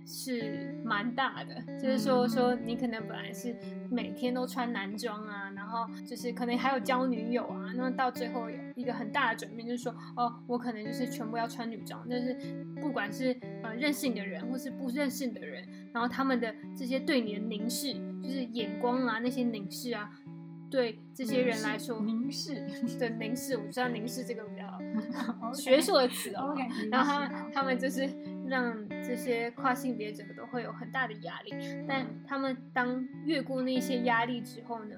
[0.09, 3.53] 是蛮大的，就是说说你可能本来是
[3.91, 12.33] 每天都穿男装啊，然后就是可能还有交女友啊，那到最后有一个很大的转变，就是说哦，我可能就是全部要穿女装，但是
[12.81, 17.91] 不管是呃认识你的人或是不认识你的人，然后他们的这些对你的凝视，
[18.23, 20.09] 就是眼光啊那些凝视啊，
[20.71, 22.65] 对这些人来说，凝视，
[22.97, 24.79] 对凝视，我知道凝视这个比较
[25.53, 26.53] 学术的词哦。
[26.53, 28.07] OK，然后他们他们就是
[28.47, 31.51] 让这些跨性别者都会有很大的压力，
[31.87, 34.95] 但他们当越过那些压力之后呢，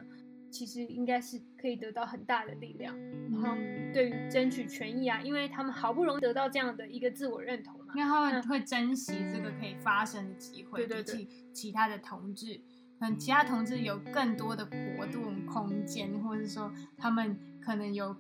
[0.50, 2.96] 其实应该是可以得到很大的力量，
[3.32, 3.80] 然后嗯。
[3.92, 12.62] 对于争取权益啊，因为他们好不容易得到这样的一个自我认同嘛因，为他们会珍惜这个可以发生的机会，对对对比起其他的同志，
[13.00, 18.16] 可能其他同志有更多的活动空间，或者是说他们可能有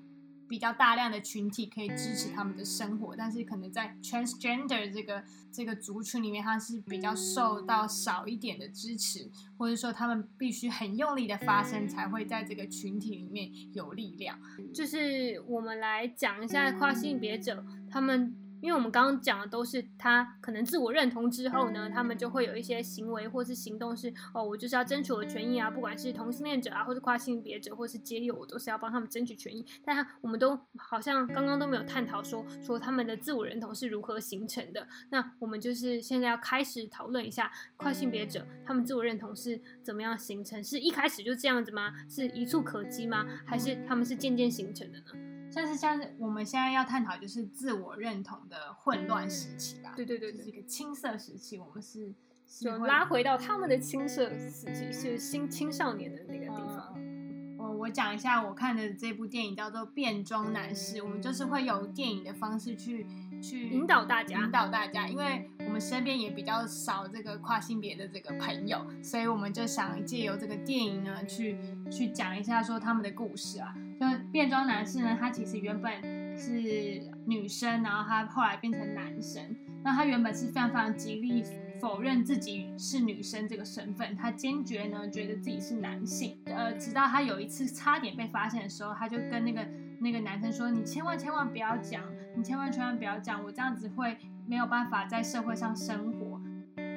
[0.50, 14.38] 比较大量的群体可以支持他们的生活，但是可能在 transgender 这个这个族群里面，他是比较受到少一点的支持，或者说他们必须很用力的发声，才会在这个群体里面有力量。
[14.74, 18.36] 就是我们来讲一下跨性别者他们。
[18.62, 29.66] 因为我们刚刚讲的都是他可能自我认同之后呢，他们就会有一些行为或是行动是哦，我就是要争取我的权益啊，不管是同性恋者啊，或是跨性别者，或是街友，我都是要帮他们争取权益。
[29.84, 34.88] 但他我们都好像刚刚都没有探讨说说他们的自我认同是如何形成的。
[35.10, 40.64] 那我们就是现在要开始讨论一下跨性别者他们自我认同是怎么样形成？
[40.64, 41.94] 是一开始就这样子吗？
[42.10, 43.26] 是一触可及吗？
[43.46, 45.39] 还是他们是渐渐形成的呢？
[45.52, 52.14] 像是像是我们现在要探讨就是自我认同的混乱时期吧，对对对对就是一个青涩时期，我们是
[52.46, 56.94] 是就拉回到他们的青涩时期，是新青少年的那个地方。
[56.96, 57.18] 嗯
[57.60, 63.06] 我我讲一下我看的这部电影叫做《变装男士》，我们就是会有电影的方式去
[63.42, 71.58] 去引导大家引导大家，因为我们身边也比较少这个跨性别的这个朋友，所以我们就想借由这个电影呢，去
[71.92, 73.74] 去讲一下说他们的故事啊。
[74.00, 76.02] 就变装男士呢，他其实原本
[76.38, 79.44] 是女生，然后他后来变成男生。
[79.84, 81.44] 那他原本是非常非常极力
[81.80, 86.38] 否认自己是女生这个身份，他坚决呢觉得自己是男性。
[86.46, 89.66] 呃，直到他有一次差点被发现的时候，他就跟那个
[90.00, 92.04] 那个男生说：“你千万千万不要讲，
[92.36, 96.42] 你千万千万不要讲，我这样子会没有办法在社会上生活。”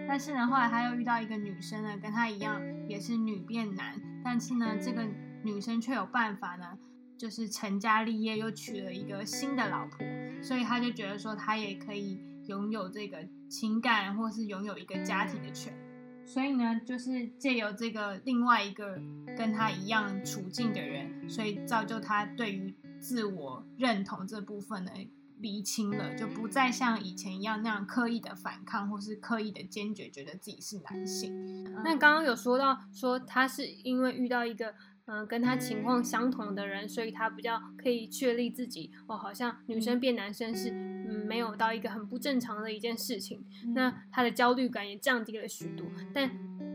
[0.08, 5.06] 但是呢，后来他又遇到一个女生呢，跟他一样也是女变男，但是呢，这个
[5.42, 6.78] 女生却有办法呢，
[7.16, 9.98] 就是成家立业，又娶了一个新的老婆，
[10.42, 15.72] 所以他就觉得说他也可以拥有这个情感，或是拥有一个家庭的权。
[16.24, 19.00] 所以呢，就是借由这个另外一个
[19.36, 24.92] 跟他一样处境的人，所以造就他对于自我认同这部分呢
[25.40, 31.64] 厘清了，就不再像以前一样那样刻意的反抗，或是刻意的坚决觉得自己是男性。
[31.82, 34.68] 那刚刚有说到说他是因为遇到一个
[35.06, 45.84] 嗯、呃跟他情况相同的人，所以他比较可以确立自己哦，好像女生变男生是嗯没有到一个很不正常的一件事情，那他的焦虑感也降低了许多。
[46.14, 46.30] 但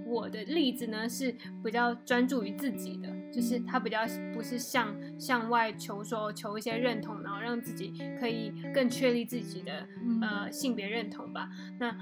[0.08, 4.00] 我的例子呢是比较专注于自己的，就是他比较
[4.34, 11.50] 不是向向外求说求一些认同，然后让自己可以更确立自己的嗯呃性别认同吧。
[11.80, 11.96] 那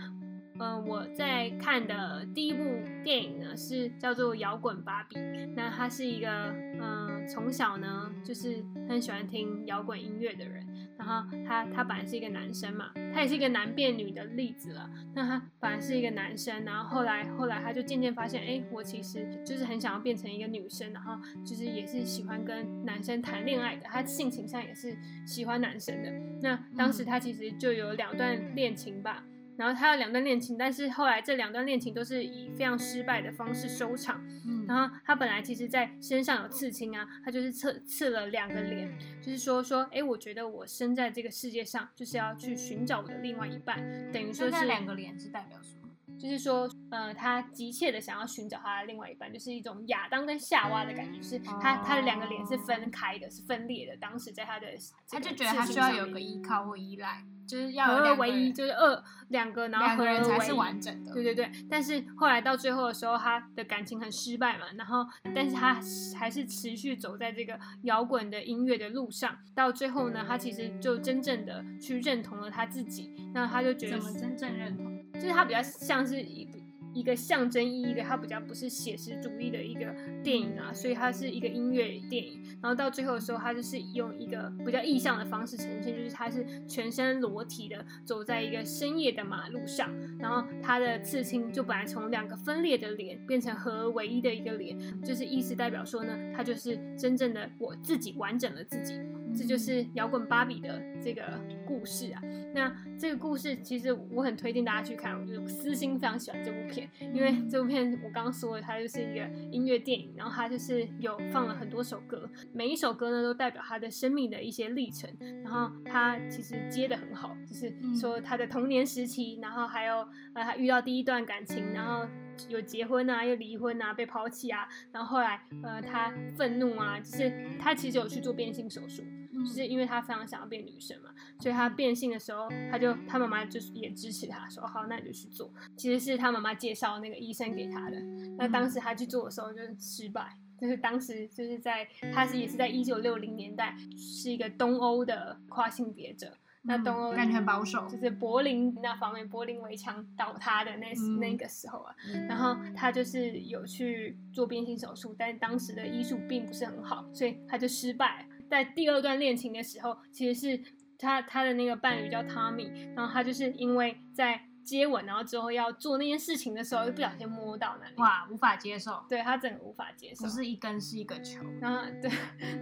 [0.58, 2.64] 呃我在看的第一部
[3.04, 5.18] 电影呢是叫做《摇滚芭比》，
[5.56, 10.66] 那他是一个嗯、呃从小呢就是很喜欢听摇滚音乐的人，
[10.98, 14.90] 然后他他本来是一个男生嘛，他也是一个男变女的例子了。
[15.14, 26.12] 那他本来是一个男生，然后后来后来他就渐渐发现，哎，我其实就是很想要变成一个女生，然后就是也是喜欢跟男生谈恋爱的，他性情上也是喜欢男生的。
[26.42, 29.24] 那当时他其实就有两段恋情吧。
[29.58, 34.22] 然后他有两段恋情，但是后来这两段恋情都是以非常失败的方式收场。
[34.46, 38.92] 嗯，然后他本来其实在身上有刺青啊，他就是刺刺了两个脸，
[39.22, 43.78] 就是说说，哎，我觉得我生在这个世界上就是要去寻找我的另外一半，
[44.12, 45.82] 等于说是那两个脸是代表什么？
[46.18, 53.98] 就是说，呃，他急切的想要寻找他的另外一半，就是一种亚当跟夏娃的感觉，就是他他的两个脸是分开的，是分裂的。
[53.98, 54.68] 当时在他的
[55.10, 61.14] 他就觉得他需要有个依靠或依赖，就是要有合两个而为一，就是二两个，然后两个人才是完整的。
[61.14, 65.80] 对对对，但是后来到最后的时候，他的感情很失败嘛，然后但是他
[66.18, 69.36] 还是持续走在这个摇滚的音乐的路上。
[69.54, 74.96] 到最后呢，他其实就真正的去认同了他自己，那他就觉得怎么真正认同？
[75.14, 76.60] 就是他比较像是一个
[76.96, 79.94] 一个象征意义的，它比较不是写实主义的一个
[80.24, 82.42] 电影啊，所以它是一个音乐电影。
[82.62, 98.94] 然后到最后的时候，它就是用一个比较意象的方式呈现，就是它是全身裸体的走在一个深夜的马路上，然后他的刺青就本来从两个分裂的脸变成合而为一的一个脸，就是意思代表说呢，他就是真正的我自己完整了自己。
[99.36, 101.22] 这就是摇滚芭比的这个
[101.66, 102.22] 故事啊。
[102.54, 115.10] 那这个故事其实我很推荐大家去看，我就私心非常喜欢这部片，因为这部片我刚刚说了，它就是一个音乐电影，然后它就是有放了很多首歌，每一首歌呢都代表他的生命的一些历程，
[115.44, 119.98] 然后他其实接的很好，就是说他的童年时期，然后还有
[120.34, 122.08] 呃他遇到第一段感情，然后。
[122.50, 129.02] 有结婚啊，又离婚啊，被抛弃啊，然后后来呃他愤怒啊，就是他其实有去做变性手术，
[129.36, 131.10] 就是因为他非常想要变女生嘛，
[131.40, 135.52] 所以他变性的时候，他就他妈妈就是也支持他说好，那你就去做。
[135.76, 138.00] 其实是他妈妈介绍那个医生给他的，
[138.38, 146.38] 那当时他去做的时候就是失败，就是当时就是在他是也是在一九六零年代，是一个东欧的跨性别者。
[146.68, 151.96] 那东欧感觉很保守，就是柏林那方面，柏林围墙倒塌的那、嗯那个时候啊，
[152.28, 158.28] 然后他就是有去做变性手术，但当时的医术并不是很好，所以他就失败。
[158.50, 160.64] 在第二段恋情的时候，其实是
[160.98, 170.30] 他他的那个伴侣叫 Tommy，然后他就是因为在接吻，然后之后要做那件事情的时候，就不小心摸到那里，哇，无法接受，对他整个无法接受不。
[170.32, 172.10] 是一根是一个球，然后对，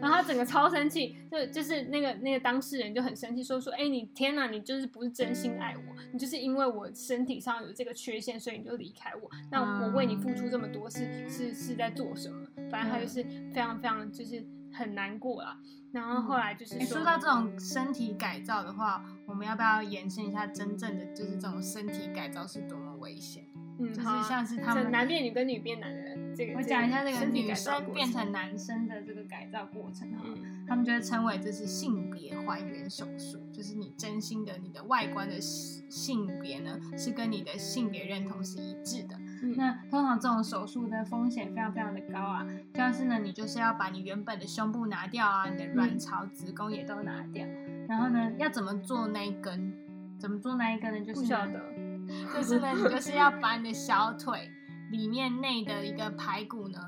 [0.02, 9.30] 然后他整个超生气，就就是那个那个当事人就很生气，说说，哎，你天哪，你就是不是真心爱我，你就是因为我身体上有这个缺陷，所以你就离开我。
[9.50, 12.46] 那我为你付出这么多，是是是在做什么？
[12.70, 13.24] 反正他就是
[13.54, 15.60] 非常非常就是很难过啦。
[15.92, 23.44] 然后后来就是诶说，说到这种身体改造的话，我们要不要延伸一下真正的就是这种身体改造是多么危险？
[23.80, 39.16] 嗯，就是像是他们男变女跟女变男的这个，我讲一下这个女生变成男生的这个改造过程啊，嗯他们就会称为这是性别还原手术，就是你真心的你的外观的性性别呢是跟你的性别认同是一致的。
[39.44, 47.46] 嗯那通常这种手术的风险非常非常的高啊，像是呢，你就是要把你原本的胸部拿掉啊，你的嗯卵巢、子宫也都拿掉，
[47.88, 49.74] 然后呢，要怎么做那一根？
[50.18, 51.00] 怎么做那一根呢？
[51.02, 51.60] 就是不晓得，
[52.34, 54.50] 就是呢，你就是要把你的小腿
[54.90, 56.80] 里面内的一个排骨呢，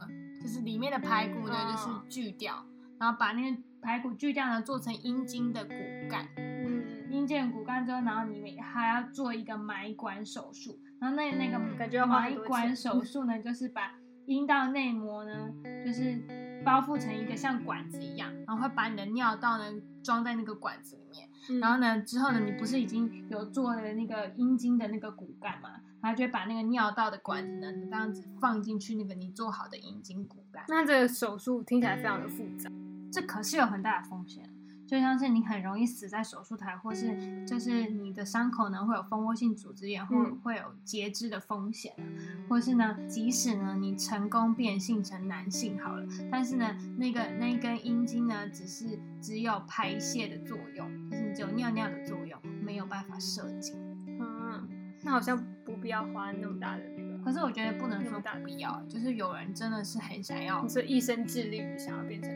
[0.41, 2.63] 就是里面的排骨呢，就是哦锯掉，
[2.97, 5.73] 然后把那个排骨锯掉呢，做成阴茎的骨
[6.09, 6.25] 干。
[6.37, 13.93] 嗯，阴茎骨干之后，然后你们还要做一个埋管手术，然后那那个感觉要花很埋多钱管手 术呢，就是把
[14.25, 15.51] 阴道内膜呢，
[15.85, 16.19] 就是
[16.63, 19.65] 包覆成一个像管子一样，然后会把你的尿道呢
[20.03, 21.29] 装在那个管子里面。
[21.47, 25.69] 嗯然后呢，之后呢，你不是已经有做了那个阴茎的那个骨干嘛？
[26.01, 30.63] 然后就会把那个尿道的管子呢，这样子放进去那个你做好的阴茎骨干。
[30.67, 32.71] 那这个手术听起来非常的复杂。
[33.11, 34.43] 这可是有很大的风险，
[34.87, 42.03] 就像是你很容易死在手术台，或是就是你的伤口呢会有蜂窝性组织炎，或嗯会有截肢的风险啊，
[42.49, 53.75] 或是呢，即使呢你成功变性成男性好了，但是呢那个那一根阴茎呢只是只有排泄的作用，就是你只有尿尿的作用，没有办法射精。
[54.19, 54.67] 嗯，
[55.03, 57.15] 那好像不必要花那么大的那个。
[57.23, 62.31] 可是我觉得不能说大不必要，就是有人真的是很想要你，说一生致力于想要变成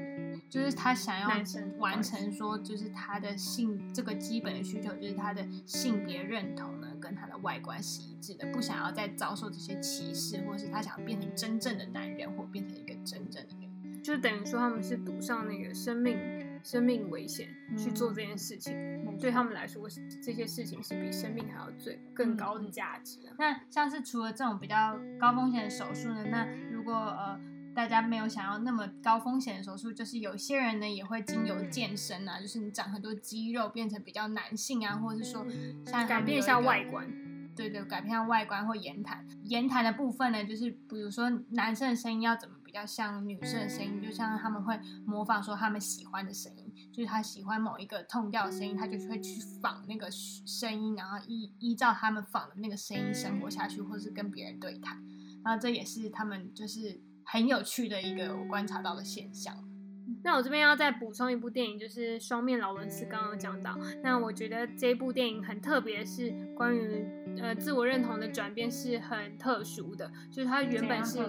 [0.50, 1.30] 就是他想要
[1.78, 14.04] 完成说，就是他的性这个基本的需求，就是他的性别认同呢跟他的外观是一致的，不想要再遭受这些歧视，或是他想变成真正的男人，或变成一个真正的女人。
[14.04, 16.18] 就等于说他们是赌上那个生命
[16.64, 17.48] 生命危险
[17.78, 18.74] 去做这件事情，
[19.20, 19.88] 对他们来说，
[20.22, 23.36] 这些事情是比生命还要最更高的价值啊。
[23.38, 27.40] 那像是除了这种比较高风险的手术呢，那如果呃
[27.80, 35.46] 大家没有想要那么高风险的手术，就是有些人呢也会经由健身啊，就是你长很多肌肉变成比较男性啊，或者是说
[35.86, 37.10] 像改变一下外观，
[37.56, 39.26] 对对，改变下外观或言谈。
[39.46, 55.02] 言谈的部分呢，就是比如说男生的声音要怎么比较像女生的声音，就像他们会模仿说他们喜欢的声音，就是他喜欢某一个痛调的声音，他就会去仿那个声音，然后依依照他们仿的那个声音生活下去，或是跟别人对谈。
[55.42, 57.00] 然后这也是他们就是
[57.32, 59.56] 很有趣的一个我观察到的现象。
[60.24, 63.78] 那我这边要再补充一部电影，就是《双面劳伦斯》，刚刚讲到。
[64.04, 67.06] 那我觉得这部电影很特别，是关于
[67.40, 71.20] 呃自我认同的转变是很特殊的，就是他原本是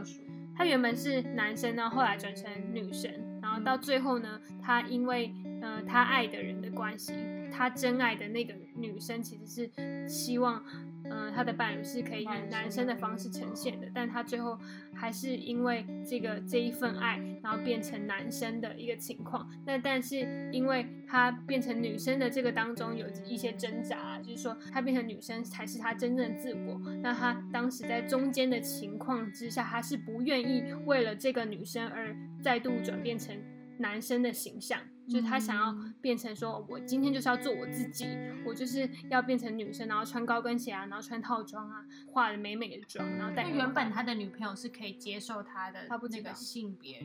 [0.57, 7.12] 他原本是男生，然后后来转成女生，然后到最后呢，他因为呃他爱的人的关系，
[7.53, 10.64] 他真爱的那个女生其实是希望。
[11.11, 14.59] 嗯，他的伴侣是可以以男生的方式呈现的，但他最后
[14.95, 19.49] 还是因为这个这一份爱，然后变成男生的一个情况。
[19.67, 20.19] 那但是
[20.53, 26.81] 因为他变成女生的这个当中有一些挣扎，就是说他变成女生才是他真正的自我。
[27.03, 33.37] 那他当时在中间的情况之下，他是不愿意为了这个女生而再度转变成
[33.79, 34.81] 男生的形象。
[35.11, 38.07] 就是他想要变成说，我今天就是要做我自己，
[38.47, 43.51] 我就是要变成女生，然后穿高跟鞋啊，然后穿套装啊，化的美美的妆，然后带。
[43.51, 47.05] 原本他的女朋友是可以接受他的，他不那个性别。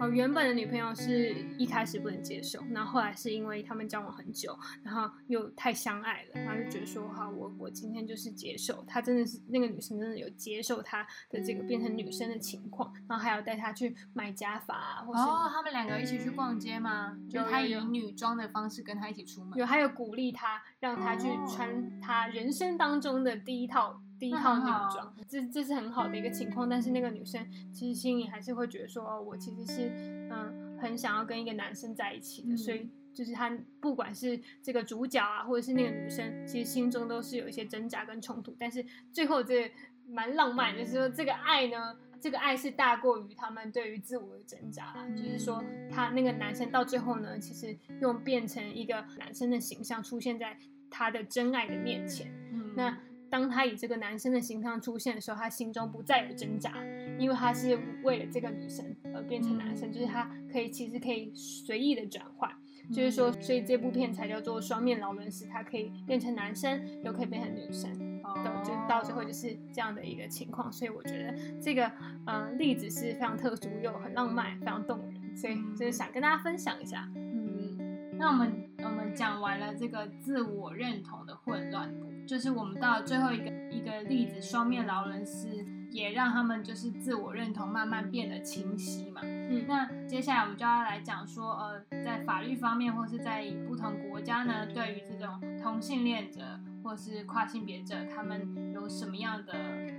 [0.00, 17.16] 哦，原本的女朋友是一开始不能接受，然后后来是因为他们交往很久，然后又太相爱了，然后就觉得说，哈，我我今天就是接受他，真的是那个女生真的有接受他的这个变成女生的情况，然后还要带他去买假发啊，或是哦，他们两个一起去逛街吗？
[17.30, 26.68] 就他以女装的方式跟他一起出门，有还有鼓励他，让他去穿他人生当中的第一套第一套女装，这这是很好的一个情况。
[26.68, 29.88] 但是那个女生其实心里还是会觉得说，哦，我其实是
[30.30, 38.54] 嗯很想要跟一个男生在一起的，所以就是他不管是这个主角啊，或者是那个女生，其实心中都是有一些挣扎跟冲突。
[38.58, 39.70] 但是最后这
[40.08, 41.96] 蛮浪漫，就是说这个爱呢。
[42.26, 50.58] 这个爱是大过于他们对于自我的挣扎，就是说他那个男生到最后呢，其实又变成一个男生的形象出现在
[50.90, 52.26] 他的真爱的面前。
[52.74, 52.98] 那
[53.30, 56.74] 当他以这个男生的形象出现的时候，他心中不再有挣扎，
[57.16, 62.50] 因为他是为了这个女生而变成男生，就是他可以其实可以随意的转换。
[62.92, 68.05] 就是说，所以这部片才叫做双面劳伦斯，他可以变成男生，又可以变成女生，
[68.42, 70.72] 对，就到最后就是这样的一个情况。
[70.72, 71.90] 所以我觉得这个
[72.26, 77.08] 呃例子是非常特殊又很浪漫，非常动人，所以就是想跟大家分享一下。
[77.14, 85.64] 嗯，那我们我们讲完了这个自我认同的混乱部，就是我们到最后一个一个例子，双面劳伦斯。
[85.92, 89.22] 也让他们就是自我认同慢慢变得清晰嘛。
[89.22, 96.42] 嗯，那接下来我们就要来讲说，呃，在法律方面或是在不同国家呢，对于这种同性恋者。
[96.86, 99.52] 或是跨性别者，他们有什么样的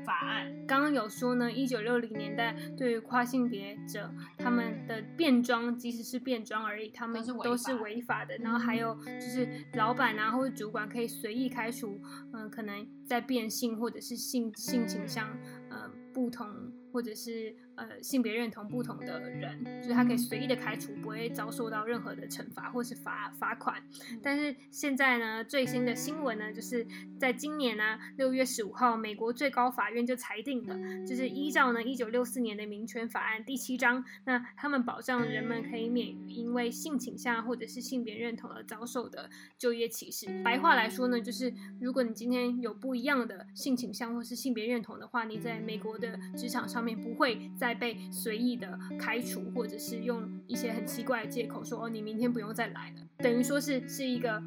[0.05, 0.49] 法案？
[0.65, 8.37] 刚刚有说呢，一九六零年代对于跨性别者他们的变装，即使是变装而已，他们都是违法的。
[8.37, 11.99] 然后还有就是老板啊或者主管可以随意开除，
[12.31, 15.27] 嗯，可能在变性或者是性性倾向，
[15.69, 16.47] 呃，不同
[16.93, 17.53] 或者是。
[17.77, 23.81] 呃，性别认同不同的人，就是他可以随意的开除，不会遭受到任何的惩罚或是罚罚款。
[24.21, 26.85] 但是现在呢，最新的新闻呢，就是
[27.19, 40.25] 在今年呢六月十五号，美国最高法院就裁定了，就是依照呢一九六四年的民权法案第七章，那他们保障人们可以免于因为性倾向或者是性别认同而遭受的就业歧视。
[40.43, 54.41] 白话来说呢，就是如果你今天有不一样的性倾向或是性别认同的话，你在美国的职场上面不会再再被随意的开除，或者是用一些很奇怪的借口说哦，你明天不用再来了，等于说是是一个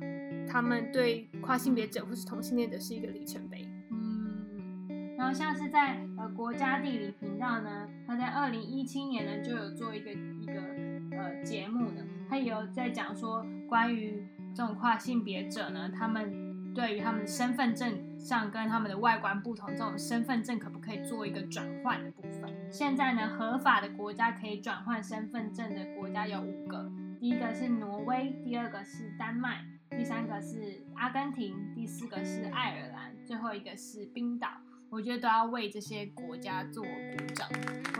[0.49, 3.69] 他们对跨性别者或是同性恋者是一个里程碑。
[3.91, 10.55] 嗯，然后像是在呃国家地理频道呢，他在二零一七年呢就有做一个一个
[11.15, 16.49] 呃节目呢，他也有在讲说关于这种跨性别者呢，他们。
[16.73, 22.23] 对于他们的身份证上跟他们的外观不同，这种身份证可不可以做一个转换的部？
[22.71, 34.49] 现在呢，合法的国家可以转换身份证的国家有五个，第一个是挪威，第二个是丹麦，第三个是阿根廷，第四个是爱尔兰，最后一个是冰岛。
[34.89, 37.49] 我觉得都要为这些国家做鼓掌。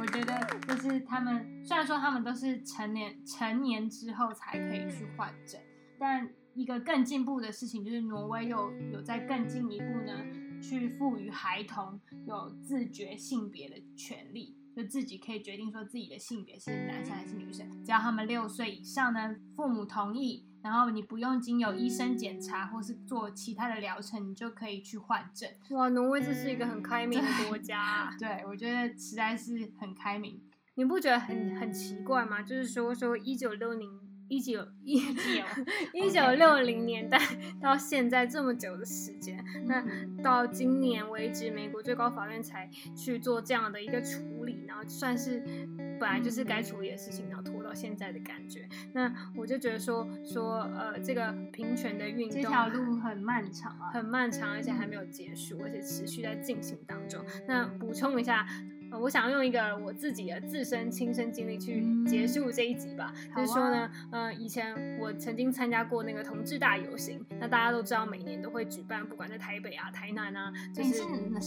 [0.01, 5.61] 我觉得就是他们虽然说他们都是成年成年之后才可以去换证，
[5.99, 10.13] 但一个更进步的事情就是，挪威有有在更进一步呢，
[10.61, 25.51] 去赋予孩童有自觉性别的权利，就自己可以决定说自己的性别是男生还是女生，只要他们六岁以上呢，父母同意，然后你不用经由医生检查或是做其他的疗程，你就可以去换证。
[25.71, 27.79] 哇，挪威这是一个很开明的国家、
[28.09, 30.41] 啊，对我觉得实在是很开明。
[30.77, 32.41] 你不觉得很很奇怪吗？
[32.41, 34.01] 就是说说一九六零
[34.31, 34.95] 一九一
[35.93, 37.19] 一九六零年代
[37.61, 39.85] 到现在这么久的时间，那
[40.23, 45.43] 到今年为止，美国最高法院才去做这样的一个处理，然后算是
[45.99, 48.69] 本来就是该处理的事情，然后拖到现在的感觉。
[48.93, 57.21] 那我就觉得说说呃，这个平权的运动这条路很漫长啊，很漫长，而且还没有结束，而且持续在进行当中。
[57.49, 58.47] 那补充一下。
[58.91, 63.13] 呃，我想用一个我自己的自身亲身经历去结束这一集吧。
[63.37, 71.03] 就是说呢，呃，以前我曾经参加过那个同志大游行，那大家都知道每年都会举办，不管在台北啊、台南啊，就你是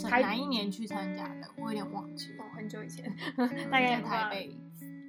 [0.09, 1.47] 哪一年去参加的？
[1.57, 2.43] 我有点忘记了。
[2.43, 4.55] 哦很久以前， 大概在台北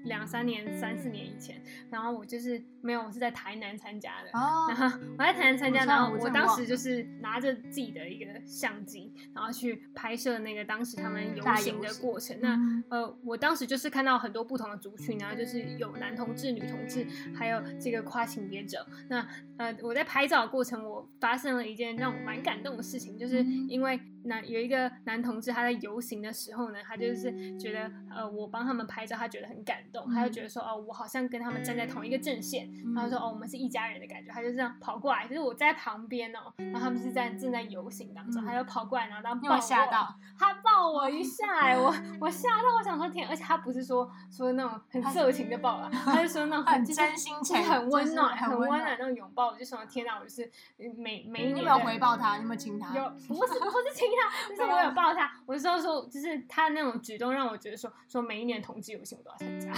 [0.05, 4.29] 两三年、三四年以前，然后我就是没有，我是在台南参加的。
[4.39, 12.37] 哦然，后我在台南参加，然后我当时就是拿着自己的一个相机，然后去拍摄那个当时他们游行的过程。
[12.41, 18.87] 那嗯呃，我当时就是看到很多不同的族群然后，就是有男同志、女同志，还有这个跨性别者。
[19.09, 19.27] 那
[19.57, 40.15] 呃，我在拍照的过程，我发生了一件让我蛮感动的事情，就是嗯因为男有一个男同志他在游行的时候呢，他就是觉得呃我帮他们拍照，他觉得很感动，他就觉得说哦我好像跟他们站在同一个阵线，嗯他就说哦我们是一家人的感觉，他就这样跑过来，就是我在旁边哦，然后他们是在正在游行当中，嗯他就跑过来，然后当抱我吓到？
[40.39, 50.45] 他抱我一下、哎，我我吓到，我想说天，而且他不是说说那种很色情的抱啦，他就说那种很真心情很温暖、很温暖那种拥抱，我就想说天哪，我就是
[50.79, 52.37] 嗯每每一年你有没有回报他？
[52.37, 52.95] 你有没有亲他？
[52.97, 55.31] 有不是不是亲他，就是我有抱他。
[55.47, 59.73] 我是说说，就是他那种举动让我觉得说说每一年同志游行我都要参加。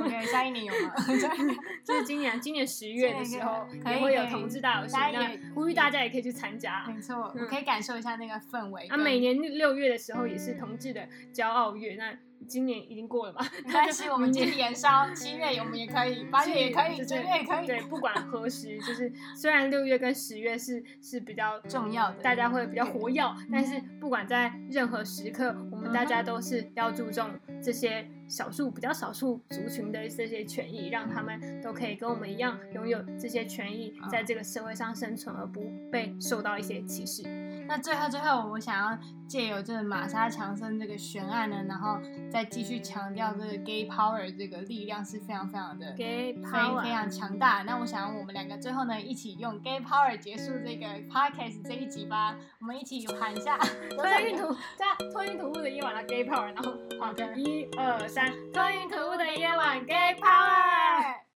[0.00, 0.94] OK，下一年有吗？
[1.84, 5.12] 就是今年今年十月的时候也会有同志大游行，
[5.54, 6.86] 呼吁大家也可以去参加。
[6.86, 8.86] 没错，嗯我可以感受一下那个氛围。
[8.86, 12.16] 啊，每年六月的时候也是同志的骄傲月，那
[12.46, 13.40] 今年已经过了嘛？
[13.64, 17.66] 没关系， 我们继明年烧，七月我们也可以，八月也可以，就是九月也可以。
[17.66, 27.30] 对，不管何时， 就是虽然六月跟十月是是比较重要的大家会比较活跃，但是不管在任何时刻，我们大家都是要注重
[27.62, 37.22] 这些少数比较少数族群的这些权益，让他们都可以跟我们一样拥有这些权益，在这个社会上生存，而不被受到一些歧视。
[37.68, 38.96] 那最后最后，我想要
[39.26, 41.98] 借由这个玛莎强森这个悬案呢，然后
[42.30, 47.62] 再继续强调这个 gay power 这个力量是非常非常的 gay power 非常强大。
[47.62, 52.36] 那我想我们两个最后呢，一起用 gay power 结束这个 podcast 这一集吧。
[52.60, 53.58] 我们一起喊一下，
[53.96, 61.25] 托运图加托运图的夜晚的 gay power，然后好的，一二在多云突雾的夜晚 get power